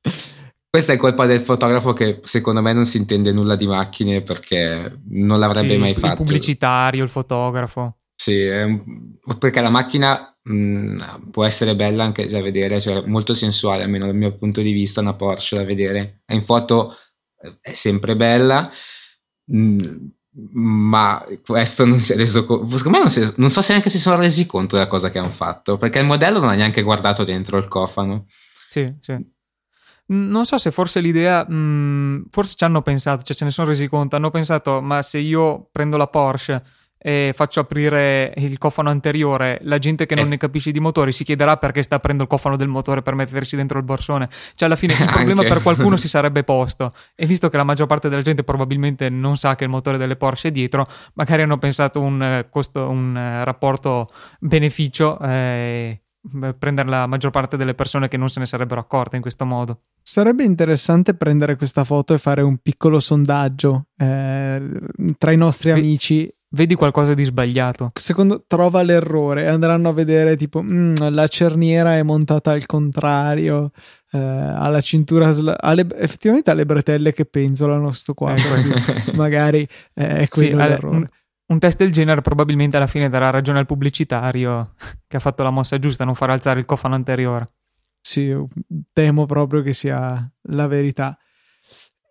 Questa 0.71 0.93
è 0.93 0.97
colpa 0.97 1.25
del 1.25 1.41
fotografo 1.41 1.91
che 1.91 2.21
secondo 2.23 2.61
me 2.61 2.71
non 2.71 2.85
si 2.85 2.95
intende 2.95 3.33
nulla 3.33 3.57
di 3.57 3.67
macchine 3.67 4.21
perché 4.21 4.99
non 5.09 5.37
l'avrebbe 5.37 5.73
sì, 5.73 5.77
mai 5.77 5.93
fatto. 5.93 6.21
Il 6.21 6.27
pubblicitario, 6.27 7.03
il 7.03 7.09
fotografo. 7.09 7.97
Sì, 8.15 8.45
un... 8.47 9.17
perché 9.37 9.59
la 9.59 9.69
macchina 9.69 10.33
mh, 10.41 10.53
mm, 10.53 10.97
può 11.31 11.43
essere 11.43 11.75
bella 11.75 12.05
anche 12.05 12.25
da 12.25 12.41
vedere, 12.41 12.79
cioè 12.79 13.05
molto 13.05 13.33
sensuale, 13.33 13.83
almeno 13.83 14.05
dal 14.05 14.15
mio 14.15 14.37
punto 14.37 14.61
di 14.61 14.71
vista, 14.71 15.01
una 15.01 15.15
Porsche 15.15 15.57
da 15.57 15.65
vedere. 15.65 16.21
In 16.27 16.43
foto 16.43 16.95
eh, 17.41 17.57
è 17.59 17.73
sempre 17.73 18.15
bella. 18.15 18.71
Mh, 19.51 19.57
mm, 19.57 19.79
ma 20.53 21.23
questo 21.45 21.85
non 21.85 21.97
si 21.97 22.13
è 22.13 22.15
reso 22.15 22.45
conto. 22.45 22.77
Secondo 22.77 22.97
me 22.97 23.03
non, 23.03 23.11
si, 23.11 23.33
non, 23.37 23.49
so 23.49 23.61
se 23.61 23.71
neanche 23.71 23.89
si 23.89 23.99
sono 23.99 24.15
resi 24.15 24.45
conto 24.45 24.75
della 24.75 24.87
cosa 24.87 25.09
che 25.09 25.19
hanno 25.19 25.31
fatto, 25.31 25.77
perché 25.77 25.99
il 25.99 26.05
modello 26.05 26.39
non 26.39 26.49
ha 26.49 26.55
neanche 26.55 26.81
guardato 26.81 27.23
dentro 27.23 27.57
il 27.57 27.67
cofano. 27.67 28.25
Sì, 28.67 28.85
sì. 29.01 29.17
Non 30.07 30.45
so 30.45 30.57
se 30.57 30.71
forse 30.71 30.99
l'idea, 30.99 31.45
mh, 31.47 31.53
mm, 31.53 32.21
forse 32.31 32.55
ci 32.55 32.63
hanno 32.63 32.81
pensato, 32.81 33.23
cioè 33.23 33.35
ce 33.35 33.45
ne 33.45 33.51
sono 33.51 33.67
resi 33.67 33.87
conto, 33.87 34.15
hanno 34.15 34.29
pensato, 34.29 34.81
ma 34.81 35.01
se 35.01 35.19
io 35.19 35.69
prendo 35.71 35.97
la 35.97 36.07
Porsche 36.07 36.61
e 37.03 37.31
faccio 37.33 37.61
aprire 37.61 38.31
il 38.37 38.59
cofano 38.59 38.89
anteriore, 38.89 39.57
la 39.63 39.79
gente 39.79 40.05
che 40.05 40.13
non 40.13 40.25
eh. 40.25 40.29
ne 40.29 40.37
capisce 40.37 40.69
di 40.69 40.79
motori 40.79 41.11
si 41.11 41.23
chiederà 41.23 41.57
perché 41.57 41.81
sta 41.81 41.95
aprendo 41.95 42.23
il 42.23 42.29
cofano 42.29 42.55
del 42.55 42.67
motore 42.67 43.01
per 43.01 43.15
metterci 43.15 43.55
dentro 43.55 43.79
il 43.79 43.83
borsone. 43.83 44.29
Cioè, 44.53 44.67
alla 44.67 44.75
fine 44.75 44.93
il 44.99 45.09
problema 45.11 45.41
per 45.41 45.63
qualcuno 45.63 45.97
si 45.97 46.07
sarebbe 46.09 46.43
posto. 46.43 46.93
E 47.15 47.25
visto 47.25 47.49
che 47.49 47.57
la 47.57 47.63
maggior 47.63 47.87
parte 47.87 48.07
della 48.07 48.21
gente 48.21 48.43
probabilmente 48.43 49.09
non 49.09 49.35
sa 49.35 49.55
che 49.55 49.63
il 49.63 49.71
motore 49.71 49.97
delle 49.97 50.15
Porsche 50.15 50.49
è 50.49 50.51
dietro, 50.51 50.85
magari 51.15 51.41
hanno 51.41 51.57
pensato 51.57 51.99
un, 51.99 52.21
eh, 52.21 52.47
costo, 52.49 52.87
un 52.87 53.15
uh, 53.15 53.43
rapporto 53.43 54.07
beneficio. 54.39 55.19
Eh, 55.19 56.01
prendere 56.59 56.87
la 56.87 57.07
maggior 57.07 57.31
parte 57.31 57.57
delle 57.57 57.73
persone 57.73 58.07
che 58.07 58.17
non 58.17 58.29
se 58.29 58.39
ne 58.39 58.45
sarebbero 58.45 58.79
accorte 58.79 59.15
in 59.15 59.23
questo 59.23 59.43
modo. 59.43 59.81
Sarebbe 60.03 60.43
interessante 60.43 61.15
prendere 61.15 61.55
questa 61.55 61.83
foto 61.83 62.13
e 62.13 62.19
fare 62.19 62.43
un 62.43 62.57
piccolo 62.57 62.99
sondaggio 62.99 63.87
eh, 63.97 64.61
tra 65.17 65.31
i 65.31 65.37
nostri 65.37 65.71
amici. 65.71 66.31
Vedi 66.53 66.75
qualcosa 66.75 67.13
di 67.13 67.23
sbagliato. 67.23 67.91
Secondo 67.93 68.43
trova 68.45 68.81
l'errore, 68.81 69.47
andranno 69.47 69.87
a 69.87 69.93
vedere 69.93 70.35
tipo 70.35 70.61
mm, 70.61 70.95
la 71.09 71.25
cerniera 71.27 71.95
è 71.95 72.03
montata 72.03 72.51
al 72.51 72.65
contrario, 72.65 73.71
eh, 74.11 74.17
alla 74.17 74.81
cintura, 74.81 75.31
sla- 75.31 75.57
alle, 75.57 75.87
effettivamente 75.95 76.51
alle 76.51 76.65
bretelle 76.65 77.13
che 77.13 77.23
penzolano 77.23 77.93
sto 77.93 78.13
qua, 78.13 78.35
ecco. 78.35 79.15
magari 79.15 79.65
eh, 79.93 80.17
è 80.17 80.27
quello 80.27 80.61
sì, 80.61 80.67
l'errore. 80.67 80.97
Un, 80.97 81.07
un 81.45 81.59
test 81.59 81.77
del 81.77 81.93
genere 81.93 82.19
probabilmente 82.19 82.75
alla 82.75 82.87
fine 82.87 83.07
darà 83.07 83.29
ragione 83.29 83.59
al 83.59 83.65
pubblicitario 83.65 84.73
che 85.07 85.15
ha 85.15 85.21
fatto 85.21 85.43
la 85.43 85.51
mossa 85.51 85.79
giusta, 85.79 86.03
non 86.03 86.15
far 86.15 86.31
alzare 86.31 86.59
il 86.59 86.65
cofano 86.65 86.95
anteriore. 86.95 87.47
Sì, 88.01 88.35
temo 88.91 89.25
proprio 89.25 89.61
che 89.61 89.71
sia 89.71 90.29
la 90.49 90.67
verità. 90.67 91.17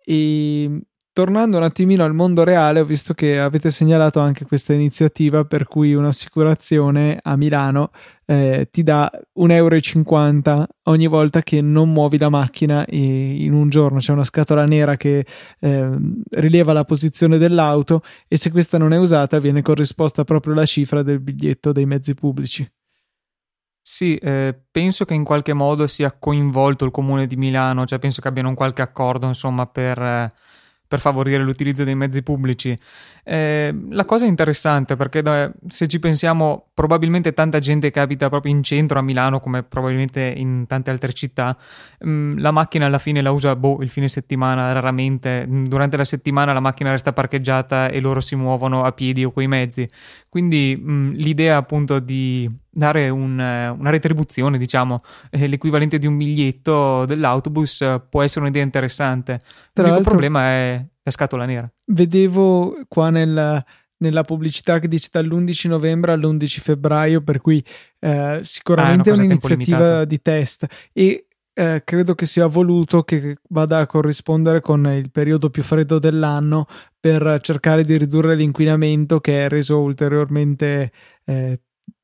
E 0.03 0.81
tornando 1.13 1.57
un 1.57 1.63
attimino 1.63 2.03
al 2.03 2.13
mondo 2.13 2.43
reale, 2.43 2.79
ho 2.79 2.85
visto 2.85 3.13
che 3.13 3.39
avete 3.39 3.71
segnalato 3.71 4.19
anche 4.19 4.45
questa 4.45 4.73
iniziativa 4.73 5.43
per 5.45 5.65
cui 5.65 5.93
un'assicurazione 5.93 7.19
a 7.21 7.35
Milano 7.35 7.91
eh, 8.25 8.69
ti 8.71 8.81
dà 8.81 9.11
1,50 9.39 9.51
euro 9.51 10.67
ogni 10.83 11.07
volta 11.07 11.41
che 11.41 11.61
non 11.61 11.91
muovi 11.91 12.17
la 12.17 12.29
macchina 12.29 12.85
in 12.89 13.53
un 13.53 13.69
giorno. 13.69 13.99
C'è 13.99 14.13
una 14.13 14.23
scatola 14.23 14.65
nera 14.65 14.95
che 14.95 15.25
eh, 15.59 15.89
rileva 16.31 16.71
la 16.71 16.85
posizione 16.85 17.37
dell'auto 17.37 18.01
e 18.27 18.37
se 18.37 18.49
questa 18.51 18.77
non 18.77 18.93
è 18.93 18.97
usata 18.97 19.39
viene 19.39 19.61
corrisposta 19.61 20.23
proprio 20.23 20.53
la 20.53 20.65
cifra 20.65 21.03
del 21.03 21.19
biglietto 21.19 21.71
dei 21.73 21.85
mezzi 21.85 22.13
pubblici. 22.13 22.69
Sì, 23.83 24.15
eh, 24.15 24.57
penso 24.69 25.05
che 25.05 25.15
in 25.15 25.23
qualche 25.23 25.53
modo 25.53 25.87
sia 25.87 26.15
coinvolto 26.17 26.85
il 26.85 26.91
comune 26.91 27.25
di 27.25 27.35
Milano, 27.35 27.85
cioè 27.85 27.97
penso 27.97 28.21
che 28.21 28.27
abbiano 28.27 28.49
un 28.49 28.55
qualche 28.55 28.83
accordo, 28.83 29.25
insomma, 29.25 29.65
per, 29.65 29.99
eh, 29.99 30.31
per 30.91 30.99
favorire 30.99 31.41
l'utilizzo 31.41 31.85
dei 31.85 31.95
mezzi 31.95 32.21
pubblici. 32.21 32.77
Eh, 33.23 33.73
la 33.91 34.03
cosa 34.03 34.25
è 34.25 34.27
interessante 34.27 34.97
perché 34.97 35.21
da, 35.21 35.49
se 35.69 35.87
ci 35.87 35.99
pensiamo, 35.99 36.65
probabilmente 36.73 37.31
tanta 37.31 37.59
gente 37.59 37.91
che 37.91 38.01
abita 38.01 38.27
proprio 38.27 38.51
in 38.51 38.61
centro 38.61 38.99
a 38.99 39.01
Milano, 39.01 39.39
come 39.39 39.63
probabilmente 39.63 40.33
in 40.35 40.65
tante 40.67 40.91
altre 40.91 41.13
città, 41.13 41.55
mh, 41.99 42.09
mm, 42.09 42.39
la 42.39 42.51
macchina 42.51 42.87
alla 42.87 42.99
fine 42.99 43.21
la 43.21 43.31
usa 43.31 43.55
boh, 43.55 43.81
il 43.81 43.87
fine 43.87 44.09
settimana, 44.09 44.73
raramente. 44.73 45.47
Mm, 45.47 45.63
durante 45.63 45.95
la 45.95 46.03
settimana 46.03 46.51
la 46.51 46.59
macchina 46.59 46.89
resta 46.89 47.13
parcheggiata 47.13 47.87
e 47.87 48.01
loro 48.01 48.19
si 48.19 48.35
muovono 48.35 48.83
a 48.83 48.91
piedi 48.91 49.23
o 49.23 49.31
coi 49.31 49.47
mezzi. 49.47 49.87
Quindi 50.27 50.77
mh, 50.77 50.91
mm, 50.91 51.11
l'idea 51.11 51.55
appunto 51.55 51.99
di 51.99 52.51
dare 52.71 53.09
un, 53.09 53.33
una 53.33 53.89
retribuzione, 53.89 54.57
diciamo, 54.57 55.03
eh, 55.29 55.47
l'equivalente 55.47 55.99
di 55.99 56.07
un 56.07 56.17
biglietto 56.17 57.05
dell'autobus 57.05 57.81
eh, 57.81 58.01
può 58.09 58.21
essere 58.23 58.41
un'idea 58.41 58.63
interessante. 58.63 59.39
Tra 59.73 59.87
L'unico 59.87 60.09
problema 60.09 60.43
è 60.43 60.85
la 61.03 61.11
scatola 61.11 61.45
nera. 61.45 61.69
Vedevo 61.85 62.77
qua 62.87 63.09
nel, 63.09 63.63
nella 63.97 64.23
pubblicità 64.23 64.79
che 64.79 64.87
dice 64.87 65.09
dall'11 65.11 65.67
novembre 65.67 66.13
all'11 66.13 66.59
febbraio, 66.61 67.21
per 67.21 67.41
cui 67.41 67.63
eh, 67.99 68.39
sicuramente 68.43 69.09
ah, 69.09 69.13
è, 69.13 69.15
è 69.15 69.19
un'iniziativa 69.19 70.05
di 70.05 70.21
test 70.21 70.65
e 70.93 71.25
eh, 71.53 71.81
credo 71.83 72.15
che 72.15 72.25
sia 72.25 72.47
voluto 72.47 73.03
che 73.03 73.37
vada 73.49 73.79
a 73.79 73.85
corrispondere 73.85 74.61
con 74.61 74.85
il 74.87 75.11
periodo 75.11 75.49
più 75.49 75.63
freddo 75.63 75.99
dell'anno 75.99 76.65
per 76.97 77.39
cercare 77.41 77.83
di 77.83 77.97
ridurre 77.97 78.35
l'inquinamento 78.35 79.19
che 79.19 79.43
è 79.43 79.49
reso 79.49 79.81
ulteriormente 79.81 80.91
eh, 81.25 81.59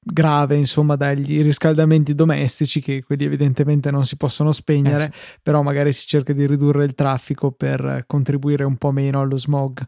grave 0.08 0.56
insomma 0.56 0.96
dagli 0.96 1.42
riscaldamenti 1.42 2.16
domestici 2.16 2.80
che 2.82 3.04
quelli 3.04 3.26
evidentemente 3.26 3.92
non 3.92 4.06
si 4.06 4.16
possono 4.16 4.52
spegnere 4.52 5.06
eh 5.06 5.12
sì. 5.13 5.40
però 5.42 5.62
magari 5.62 5.92
si 5.92 6.08
cerca 6.08 6.34
di 6.34 6.48
ridurre 6.48 6.86
il 6.86 6.96
traffico 6.96 7.52
per 7.52 8.06
contribuire 8.08 8.63
un 8.63 8.78
po' 8.78 8.92
meno 8.92 9.20
allo 9.20 9.38
smog 9.38 9.84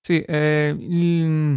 sì 0.00 0.20
eh, 0.22 0.74
il, 0.76 1.56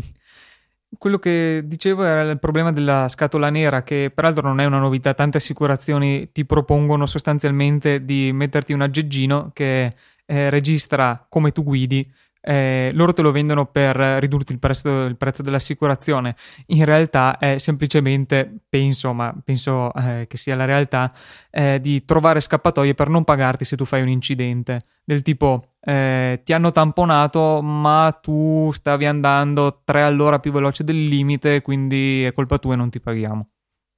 quello 0.98 1.18
che 1.18 1.64
dicevo 1.66 2.04
era 2.04 2.22
il 2.22 2.40
problema 2.40 2.72
della 2.72 3.08
scatola 3.10 3.50
nera 3.50 3.82
che 3.82 4.12
peraltro 4.14 4.48
non 4.48 4.60
è 4.60 4.66
una 4.66 4.80
novità 4.80 5.16
tante 5.16 5.38
assicurazioni 5.38 6.32
ti 6.32 6.46
propongono 6.46 7.08
sostanzialmente 7.08 8.06
di 8.06 8.32
metterti 8.32 8.74
un 8.74 8.82
aggeggino 8.82 9.50
che 9.54 9.92
eh, 10.26 10.50
registra 10.50 11.26
come 11.28 11.52
tu 11.52 11.64
guidi 11.64 12.08
eh, 12.46 12.92
loro 12.94 13.12
te 13.12 13.24
lo 13.24 13.32
vendono 13.32 13.66
per 13.66 13.96
ridurti 13.96 14.52
il 14.52 14.60
prezzo, 14.60 15.06
il 15.06 15.18
prezzo, 15.18 15.42
dell'assicurazione. 15.42 16.36
In 16.68 16.86
realtà 16.86 17.40
è 17.40 17.58
semplicemente, 17.58 18.60
penso, 18.70 19.14
ma 19.14 19.36
penso 19.44 19.92
eh, 19.96 20.28
che 20.28 20.38
sia 20.38 20.56
la 20.56 20.66
realtà, 20.66 21.12
eh, 21.50 21.80
di 21.82 22.06
trovare 22.06 22.40
scappatoie 22.40 22.94
per 22.94 23.10
non 23.10 23.24
pagarti 23.24 23.66
se 23.66 23.76
tu 23.76 23.86
fai 23.86 24.02
un 24.04 24.10
incidente. 24.10 24.84
Del 25.04 25.24
tipo, 25.24 25.74
eh, 25.82 26.42
ti 26.44 26.54
hanno 26.54 26.72
tamponato, 26.72 27.62
ma 27.64 28.18
tu 28.22 28.70
stavi 28.72 29.06
andando 29.06 29.82
tre 29.84 30.04
all'ora 30.04 30.40
più 30.40 30.52
veloce 30.52 30.84
del 30.84 31.04
limite, 31.04 31.62
quindi 31.62 32.24
è 32.24 32.32
colpa 32.32 32.60
tua 32.60 32.74
e 32.74 32.78
non 32.78 32.92
ti 32.92 33.00
paghiamo. 33.00 33.46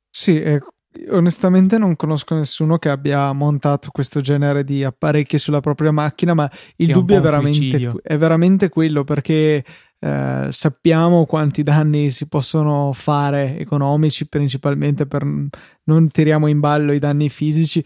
Sì, 0.10 0.40
è 0.40 0.58
onestamente 1.10 1.78
non 1.78 1.96
conosco 1.96 2.36
nessuno 2.36 2.78
che 2.78 2.90
abbia 2.90 3.32
montato 3.34 3.90
questo 3.92 4.22
genere 4.22 4.64
di 4.64 4.84
apparecchi 4.84 5.38
sulla 5.38 5.60
propria 5.60 5.92
macchina, 5.92 6.34
ma 6.34 6.50
il 6.78 6.92
dubbio 6.92 7.18
è 7.18 7.22
veramente, 7.22 7.94
è 8.02 8.18
veramente, 8.18 8.70
quello 8.70 9.04
perché 9.04 9.64
eh, 10.00 10.48
sappiamo 10.50 11.26
quanti 11.26 11.64
danni 11.64 12.12
si 12.12 12.28
possono 12.28 12.92
fare 12.94 13.58
economici, 13.58 14.28
principalmente 14.28 15.06
per 15.06 15.26
non 15.84 16.10
tiriamo 16.10 16.48
in 16.48 16.60
ballo 16.60 16.92
i 16.92 17.00
danni 17.00 17.30
fisici 17.30 17.84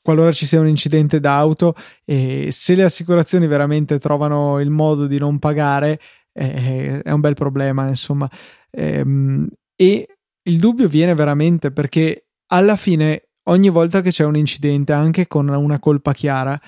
qualora 0.00 0.32
ci 0.32 0.46
sia 0.46 0.60
un 0.60 0.68
incidente 0.68 1.20
d'auto 1.20 1.74
e 2.04 2.48
se 2.50 2.74
le 2.74 2.84
assicurazioni 2.84 3.46
veramente 3.46 3.98
trovano 3.98 4.60
il 4.60 4.70
modo 4.70 5.06
di 5.06 5.18
non 5.18 5.38
pagare 5.38 5.98
eh, 6.32 7.02
è 7.02 7.10
un 7.10 7.20
bel 7.20 7.34
problema, 7.34 7.86
insomma. 7.88 8.28
Ehm, 8.70 9.46
e 9.76 10.06
il 10.44 10.58
dubbio 10.58 10.88
viene 10.88 11.14
veramente 11.14 11.70
perché 11.72 12.28
alla 12.52 12.76
fine 12.76 13.28
ogni 13.44 13.70
volta 13.70 14.00
che 14.00 14.10
c'è 14.10 14.24
un 14.24 14.36
incidente, 14.36 14.92
anche 14.92 15.26
con 15.26 15.48
una 15.48 15.78
colpa 15.78 16.12
chiara, 16.12 16.60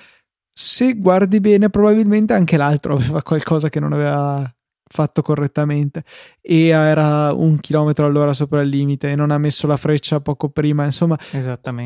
se 0.52 0.94
guardi 0.94 1.40
bene, 1.40 1.68
probabilmente 1.68 2.32
anche 2.32 2.56
l'altro 2.56 2.94
aveva 2.96 3.22
qualcosa 3.22 3.68
che 3.68 3.80
non 3.80 3.92
aveva 3.92 4.48
fatto 4.86 5.22
correttamente 5.22 6.04
e 6.40 6.66
era 6.66 7.32
un 7.32 7.58
chilometro 7.58 8.06
all'ora 8.06 8.32
sopra 8.32 8.60
il 8.60 8.68
limite 8.68 9.10
e 9.10 9.16
non 9.16 9.30
ha 9.32 9.38
messo 9.38 9.66
la 9.66 9.76
freccia 9.76 10.20
poco 10.20 10.50
prima. 10.50 10.84
Insomma, 10.84 11.18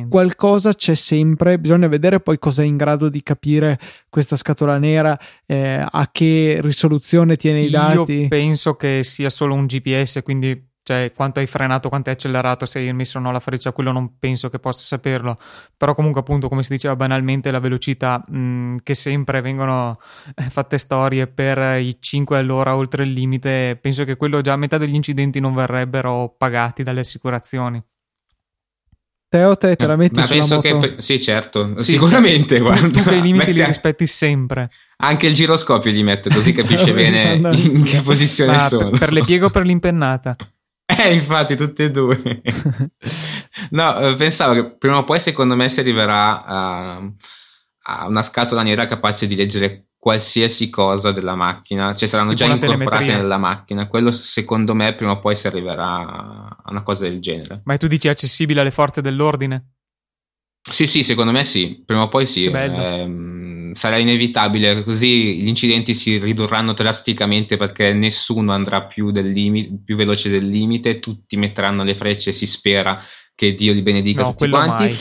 qualcosa 0.09 0.75
c'è 0.75 0.95
sempre. 0.95 1.59
Bisogna 1.59 1.89
vedere 1.89 2.21
poi 2.21 2.39
cosa 2.39 2.63
è 2.63 2.67
in 2.67 2.77
grado 2.77 3.09
di 3.09 3.23
capire 3.23 3.79
questa 4.11 4.37
scatola 4.37 4.79
nera, 4.79 5.19
eh, 5.47 5.83
a 5.89 6.09
che 6.13 6.59
risoluzione 6.61 7.37
tiene 7.37 7.63
i 7.63 7.71
dati. 7.71 8.13
Io 8.13 8.29
penso 8.29 8.75
che 8.75 9.01
sia 9.05 9.31
solo 9.31 9.55
un 9.55 9.67
GPS, 9.67 10.21
quindi 10.23 10.68
cioè 10.89 11.13
quanto 11.15 11.39
hai 11.39 11.47
frenato, 11.47 11.91
quanto 11.91 12.09
hai 12.09 12.15
accelerato, 12.15 12.65
se 12.65 12.79
hai 12.79 12.95
messo 12.95 13.19
o 13.19 13.21
no 13.21 13.31
la 13.31 13.41
freccia, 13.41 13.73
quello 13.73 13.93
non 13.93 14.19
penso 14.19 14.49
che 14.49 14.59
possa 14.59 14.81
saperlo, 14.81 15.37
però 15.77 15.95
comunque 15.95 16.23
appunto 16.23 16.49
come 16.49 16.63
si 16.63 16.73
diceva 16.73 16.97
banalmente 16.97 17.51
la 17.51 17.61
velocità 17.61 18.25
mh, 18.27 18.39
mm, 18.39 18.77
che 18.83 18.95
sempre 18.95 19.43
vengono 19.43 19.99
eh, 20.35 20.49
fatte 20.49 20.79
storie 20.79 21.27
per 21.27 21.79
i 21.79 21.99
5 22.01 22.39
all'ora 22.39 22.75
oltre 22.75 23.05
il 23.05 23.13
limite, 23.13 23.77
penso 23.79 24.05
che 24.05 24.17
quello 24.17 24.41
già 24.41 24.55
a 24.55 24.57
metà 24.57 24.79
degli 24.79 24.95
incidenti 24.95 25.41
non 25.41 25.53
verrebbero 25.53 26.35
pagati 26.39 26.83
dalle 26.83 27.01
assicurazioni. 27.01 27.83
Teo, 29.29 29.57
te, 29.59 29.77
te 29.77 29.87
la 29.87 29.97
metti 29.97 30.21
Ma 30.21 30.27
penso 30.27 30.55
moto? 30.55 30.79
che 30.79 31.03
sì, 31.03 31.21
certo, 31.21 31.75
sì, 31.77 31.93
sicuramente. 31.93 32.57
Cioè, 32.57 32.61
guarda, 32.61 32.87
tu, 32.87 32.93
tu 32.93 33.03
che 33.03 33.17
i 33.17 33.21
limiti 33.21 33.53
li 33.53 33.63
rispetti 33.63 34.07
sempre. 34.07 34.71
Anche 34.97 35.27
il 35.27 35.35
giroscopio 35.35 35.91
gli 35.91 36.03
mette 36.03 36.31
così 36.31 36.53
capisce 36.57 36.95
bene 36.95 37.35
in 37.35 37.83
che 37.83 38.01
posizione 38.01 38.53
Ma 38.53 38.59
sono. 38.59 38.89
Per, 38.89 38.99
per 38.99 39.13
le 39.13 39.21
piego 39.21 39.47
o 39.47 39.51
per 39.51 39.65
l'impennata? 39.69 40.35
Eh, 41.01 41.13
infatti, 41.13 41.55
tutti 41.55 41.83
e 41.83 41.91
due. 41.91 42.19
no, 43.71 43.99
eh, 43.99 44.15
pensavo 44.17 44.55
che 44.55 44.71
prima 44.77 44.97
o 44.97 45.05
poi, 45.05 45.21
secondo 45.21 45.55
me, 45.55 45.69
si 45.69 45.81
arriverà 45.81 46.45
a, 46.45 47.13
a, 47.83 48.07
una 48.07 48.23
scatola 48.23 48.63
nera 48.63 48.87
capace 48.87 49.27
di 49.27 49.37
leggere 49.37 49.89
qualsiasi 49.99 50.71
cosa 50.71 51.13
della 51.13 51.35
macchina, 51.35 51.93
cioè 51.95 52.09
saranno 52.09 52.33
tipo 52.33 52.49
già 52.49 52.55
incorporate 52.55 53.17
nella 53.17 53.37
macchina. 53.37 53.87
Quello, 53.87 54.11
secondo 54.11 54.75
me, 54.75 54.95
prima 54.95 55.13
o 55.13 55.19
poi 55.21 55.37
si 55.37 55.47
arriverà 55.47 55.85
a 55.85 56.71
una 56.71 56.83
cosa 56.83 57.05
del 57.05 57.21
genere. 57.21 57.61
Ma 57.65 57.77
tu 57.77 57.87
dici 57.87 58.09
accessibile 58.09 58.61
alle 58.61 58.71
forze 58.71 59.03
dell'ordine? 59.03 59.73
Sì, 60.71 60.87
sì, 60.87 61.03
secondo 61.03 61.33
me 61.33 61.45
sì, 61.45 61.83
prima 61.85 62.03
o 62.03 62.09
poi 62.09 62.25
sì. 62.25 62.47
Eh, 62.47 63.07
sarà 63.79 63.97
inevitabile, 63.97 64.83
così 64.83 65.41
gli 65.41 65.47
incidenti 65.47 65.95
si 65.95 66.19
ridurranno 66.19 66.73
drasticamente 66.73 67.57
perché 67.57 67.93
nessuno 67.93 68.53
andrà 68.53 68.85
più, 68.85 69.13
del 69.13 69.31
limite, 69.31 69.81
più 69.85 69.95
veloce 69.95 70.29
del 70.29 70.49
limite, 70.49 70.99
tutti 70.99 71.37
metteranno 71.37 71.85
le 71.85 71.95
frecce, 71.95 72.33
si 72.33 72.45
spera 72.45 73.01
che 73.37 73.55
Dio 73.55 73.73
li 73.73 73.83
benedica 73.83 74.23
no, 74.23 74.31
tutti 74.35 74.51
quanti. 74.51 74.83
Mai. 74.83 74.97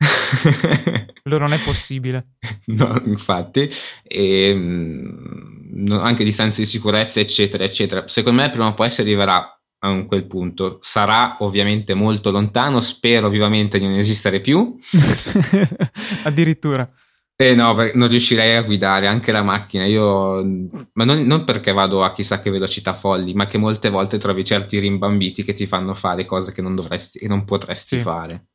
Quello 1.22 1.38
non 1.38 1.52
è 1.52 1.60
possibile. 1.60 2.30
No, 2.66 3.00
infatti, 3.06 3.70
e, 4.02 4.48
ehm, 4.48 5.96
anche 6.00 6.24
distanze 6.24 6.62
di 6.62 6.66
sicurezza, 6.66 7.20
eccetera, 7.20 7.62
eccetera. 7.62 8.08
Secondo 8.08 8.42
me 8.42 8.50
prima 8.50 8.66
o 8.66 8.74
poi 8.74 8.90
si 8.90 9.02
arriverà 9.02 9.56
a 9.82 10.04
quel 10.04 10.26
punto. 10.26 10.78
Sarà 10.80 11.36
ovviamente 11.40 11.94
molto 11.94 12.32
lontano, 12.32 12.80
spero 12.80 13.28
vivamente 13.28 13.78
di 13.78 13.86
non 13.86 13.98
esistere 13.98 14.40
più. 14.40 14.76
Addirittura. 16.24 16.92
Eh 17.40 17.54
no, 17.54 17.74
non 17.94 18.08
riuscirei 18.08 18.54
a 18.54 18.60
guidare 18.60 19.06
anche 19.06 19.32
la 19.32 19.42
macchina. 19.42 19.86
Io, 19.86 20.44
ma 20.92 21.04
non, 21.06 21.22
non, 21.22 21.44
perché 21.44 21.72
vado 21.72 22.04
a 22.04 22.12
chissà 22.12 22.38
che 22.38 22.50
velocità 22.50 22.92
folli, 22.92 23.32
ma 23.32 23.46
che 23.46 23.56
molte 23.56 23.88
volte 23.88 24.18
trovi 24.18 24.44
certi 24.44 24.78
rimbambiti 24.78 25.42
che 25.42 25.54
ti 25.54 25.66
fanno 25.66 25.94
fare 25.94 26.26
cose 26.26 26.52
che 26.52 26.60
non 26.60 26.74
dovresti 26.74 27.16
e 27.16 27.28
non 27.28 27.44
potresti 27.44 27.96
sì. 27.96 28.02
fare. 28.02 28.48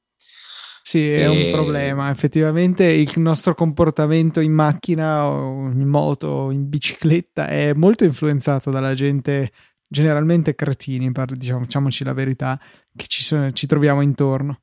Sì, 0.83 1.09
è 1.09 1.27
e... 1.27 1.27
un 1.27 1.51
problema. 1.51 2.11
Effettivamente 2.11 2.83
il 2.83 3.11
nostro 3.15 3.55
comportamento 3.55 4.39
in 4.39 4.51
macchina 4.51 5.25
o 5.29 5.67
in 5.67 5.87
moto 5.87 6.27
o 6.27 6.51
in 6.51 6.69
bicicletta 6.69 7.47
è 7.47 7.73
molto 7.73 8.03
influenzato 8.03 8.69
dalla 8.69 8.93
gente 8.93 9.51
generalmente 9.87 10.53
cretini, 10.53 11.11
diciamo, 11.11 11.61
diciamoci 11.61 12.03
la 12.03 12.13
verità, 12.13 12.59
che 12.95 13.05
ci, 13.07 13.23
sono, 13.23 13.51
ci 13.51 13.65
troviamo 13.65 14.01
intorno. 14.01 14.59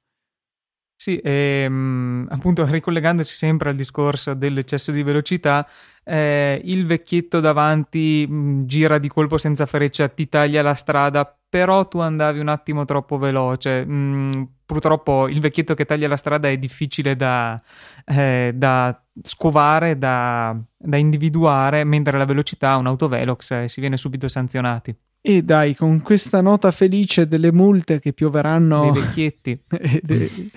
Sì, 1.02 1.16
e, 1.18 1.62
ehm, 1.64 2.28
appunto 2.30 2.64
ricollegandoci 2.70 3.34
sempre 3.34 3.70
al 3.70 3.74
discorso 3.74 4.34
dell'eccesso 4.34 4.92
di 4.92 5.02
velocità, 5.02 5.68
eh, 6.04 6.60
il 6.62 6.86
vecchietto 6.86 7.40
davanti 7.40 8.24
mh, 8.24 8.66
gira 8.66 8.98
di 8.98 9.08
colpo 9.08 9.36
senza 9.36 9.66
freccia, 9.66 10.06
ti 10.06 10.28
taglia 10.28 10.62
la 10.62 10.74
strada, 10.74 11.36
però 11.48 11.88
tu 11.88 11.98
andavi 11.98 12.38
un 12.38 12.46
attimo 12.46 12.84
troppo 12.84 13.18
veloce. 13.18 13.84
Mh, 13.84 14.48
purtroppo 14.64 15.26
il 15.26 15.40
vecchietto 15.40 15.74
che 15.74 15.86
taglia 15.86 16.06
la 16.06 16.16
strada 16.16 16.48
è 16.48 16.56
difficile 16.56 17.16
da, 17.16 17.60
eh, 18.06 18.52
da 18.54 19.02
scovare, 19.22 19.98
da, 19.98 20.56
da, 20.76 20.96
individuare, 20.98 21.82
mentre 21.82 22.16
la 22.16 22.24
velocità, 22.26 22.76
un 22.76 22.86
autovelox, 22.86 23.50
eh, 23.50 23.68
si 23.68 23.80
viene 23.80 23.96
subito 23.96 24.28
sanzionati. 24.28 24.96
E 25.24 25.42
dai, 25.42 25.76
con 25.76 26.02
questa 26.02 26.40
nota 26.40 26.72
felice 26.72 27.28
delle 27.28 27.52
multe 27.52 28.00
che 28.00 28.12
pioveranno... 28.12 28.90
Dei 28.90 29.02
vecchietti. 29.02 29.62
dei, 30.02 30.50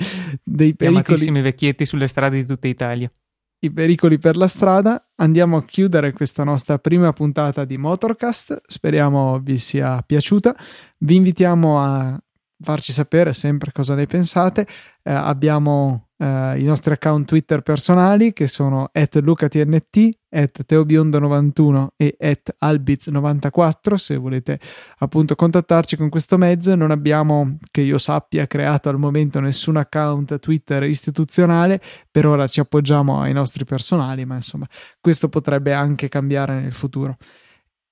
dei 0.43 0.75
pericoli... 0.75 1.41
vecchietti 1.41 1.85
sulle 1.85 2.07
strade 2.07 2.37
di 2.37 2.45
tutta 2.47 2.67
Italia. 2.67 3.11
I 3.59 3.71
pericoli 3.71 4.17
per 4.17 4.37
la 4.37 4.47
strada. 4.47 5.11
Andiamo 5.17 5.57
a 5.57 5.63
chiudere 5.63 6.13
questa 6.13 6.43
nostra 6.43 6.79
prima 6.79 7.13
puntata 7.13 7.63
di 7.63 7.77
Motorcast. 7.77 8.61
Speriamo 8.65 9.39
vi 9.39 9.59
sia 9.59 10.01
piaciuta. 10.01 10.55
Vi 10.97 11.15
invitiamo 11.15 11.79
a 11.79 12.19
farci 12.59 12.91
sapere 12.91 13.33
sempre 13.33 13.71
cosa 13.71 13.95
ne 13.95 14.05
pensate. 14.05 14.67
Eh, 15.03 15.11
abbiamo 15.11 16.07
eh, 16.17 16.59
i 16.59 16.63
nostri 16.63 16.93
account 16.93 17.27
Twitter 17.27 17.61
personali 17.61 18.33
che 18.33 18.47
sono 18.47 18.89
at 18.91 19.15
lucatnt, 19.17 20.09
at 20.29 20.63
teobiondo91 20.67 21.87
e 21.97 22.15
at 22.19 22.55
albiz94 22.61 23.93
se 23.95 24.15
volete 24.17 24.59
appunto 24.99 25.35
contattarci 25.35 25.95
con 25.97 26.09
questo 26.09 26.37
mezzo. 26.37 26.75
Non 26.75 26.91
abbiamo, 26.91 27.57
che 27.71 27.81
io 27.81 27.97
sappia, 27.97 28.47
creato 28.47 28.89
al 28.89 28.97
momento 28.97 29.39
nessun 29.39 29.77
account 29.77 30.39
Twitter 30.39 30.83
istituzionale, 30.83 31.81
per 32.09 32.25
ora 32.25 32.47
ci 32.47 32.59
appoggiamo 32.59 33.19
ai 33.19 33.33
nostri 33.33 33.65
personali, 33.65 34.25
ma 34.25 34.35
insomma 34.35 34.67
questo 34.99 35.29
potrebbe 35.29 35.73
anche 35.73 36.09
cambiare 36.09 36.59
nel 36.59 36.73
futuro. 36.73 37.17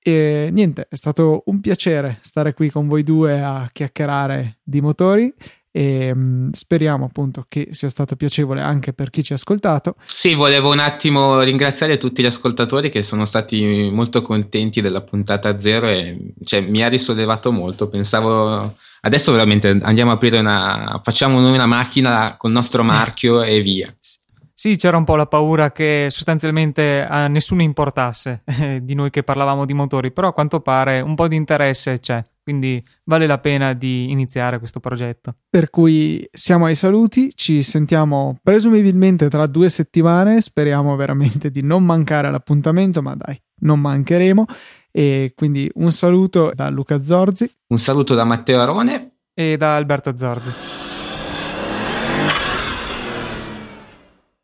E 0.06 0.50
niente, 0.52 0.86
è 0.90 0.96
stato 0.96 1.44
un 1.46 1.60
piacere 1.60 2.18
stare 2.20 2.52
qui 2.52 2.68
con 2.68 2.86
voi 2.86 3.02
due 3.02 3.40
a 3.40 3.66
chiacchierare 3.72 4.58
di 4.62 4.82
motori 4.82 5.32
e 5.70 6.12
um, 6.14 6.50
speriamo 6.52 7.06
appunto 7.06 7.46
che 7.48 7.68
sia 7.70 7.88
stato 7.88 8.14
piacevole 8.14 8.60
anche 8.60 8.92
per 8.92 9.08
chi 9.08 9.22
ci 9.22 9.32
ha 9.32 9.36
ascoltato. 9.36 9.96
Sì, 10.06 10.34
volevo 10.34 10.70
un 10.70 10.78
attimo 10.78 11.40
ringraziare 11.40 11.96
tutti 11.96 12.20
gli 12.20 12.26
ascoltatori 12.26 12.90
che 12.90 13.02
sono 13.02 13.24
stati 13.24 13.90
molto 13.90 14.20
contenti 14.20 14.82
della 14.82 15.00
puntata 15.00 15.58
zero 15.58 15.88
e 15.88 16.34
cioè, 16.44 16.60
mi 16.60 16.84
ha 16.84 16.88
risollevato 16.88 17.50
molto. 17.50 17.88
Pensavo 17.88 18.76
adesso 19.00 19.32
veramente 19.32 19.76
andiamo 19.80 20.10
a 20.10 20.14
aprire 20.14 20.38
una 20.38 21.00
facciamo 21.02 21.40
noi 21.40 21.54
una 21.54 21.66
macchina 21.66 22.36
col 22.36 22.52
nostro 22.52 22.82
marchio 22.84 23.42
e 23.42 23.62
via. 23.62 23.92
Sì, 24.56 24.76
c'era 24.76 24.96
un 24.96 25.04
po' 25.04 25.16
la 25.16 25.26
paura 25.26 25.72
che 25.72 26.06
sostanzialmente 26.10 27.04
a 27.04 27.26
nessuno 27.26 27.60
importasse 27.62 28.42
eh, 28.44 28.80
di 28.84 28.94
noi 28.94 29.10
che 29.10 29.24
parlavamo 29.24 29.64
di 29.64 29.74
motori, 29.74 30.12
però 30.12 30.28
a 30.28 30.32
quanto 30.32 30.60
pare 30.60 31.00
un 31.00 31.16
po' 31.16 31.26
di 31.26 31.34
interesse 31.34 31.98
c'è, 31.98 32.24
quindi 32.40 32.82
vale 33.02 33.26
la 33.26 33.38
pena 33.38 33.72
di 33.72 34.12
iniziare 34.12 34.60
questo 34.60 34.78
progetto. 34.78 35.34
Per 35.50 35.70
cui 35.70 36.24
siamo 36.30 36.66
ai 36.66 36.76
saluti, 36.76 37.32
ci 37.34 37.64
sentiamo 37.64 38.38
presumibilmente 38.42 39.28
tra 39.28 39.46
due 39.46 39.68
settimane, 39.68 40.40
speriamo 40.40 40.94
veramente 40.94 41.50
di 41.50 41.62
non 41.62 41.84
mancare 41.84 42.28
all'appuntamento, 42.28 43.02
ma 43.02 43.16
dai, 43.16 43.36
non 43.62 43.80
mancheremo. 43.80 44.46
E 44.92 45.32
quindi 45.34 45.68
un 45.74 45.90
saluto 45.90 46.52
da 46.54 46.70
Luca 46.70 47.02
Zorzi. 47.02 47.50
Un 47.66 47.78
saluto 47.78 48.14
da 48.14 48.22
Matteo 48.22 48.60
Arone. 48.60 49.16
E 49.34 49.56
da 49.56 49.74
Alberto 49.74 50.16
Zorzi. 50.16 50.83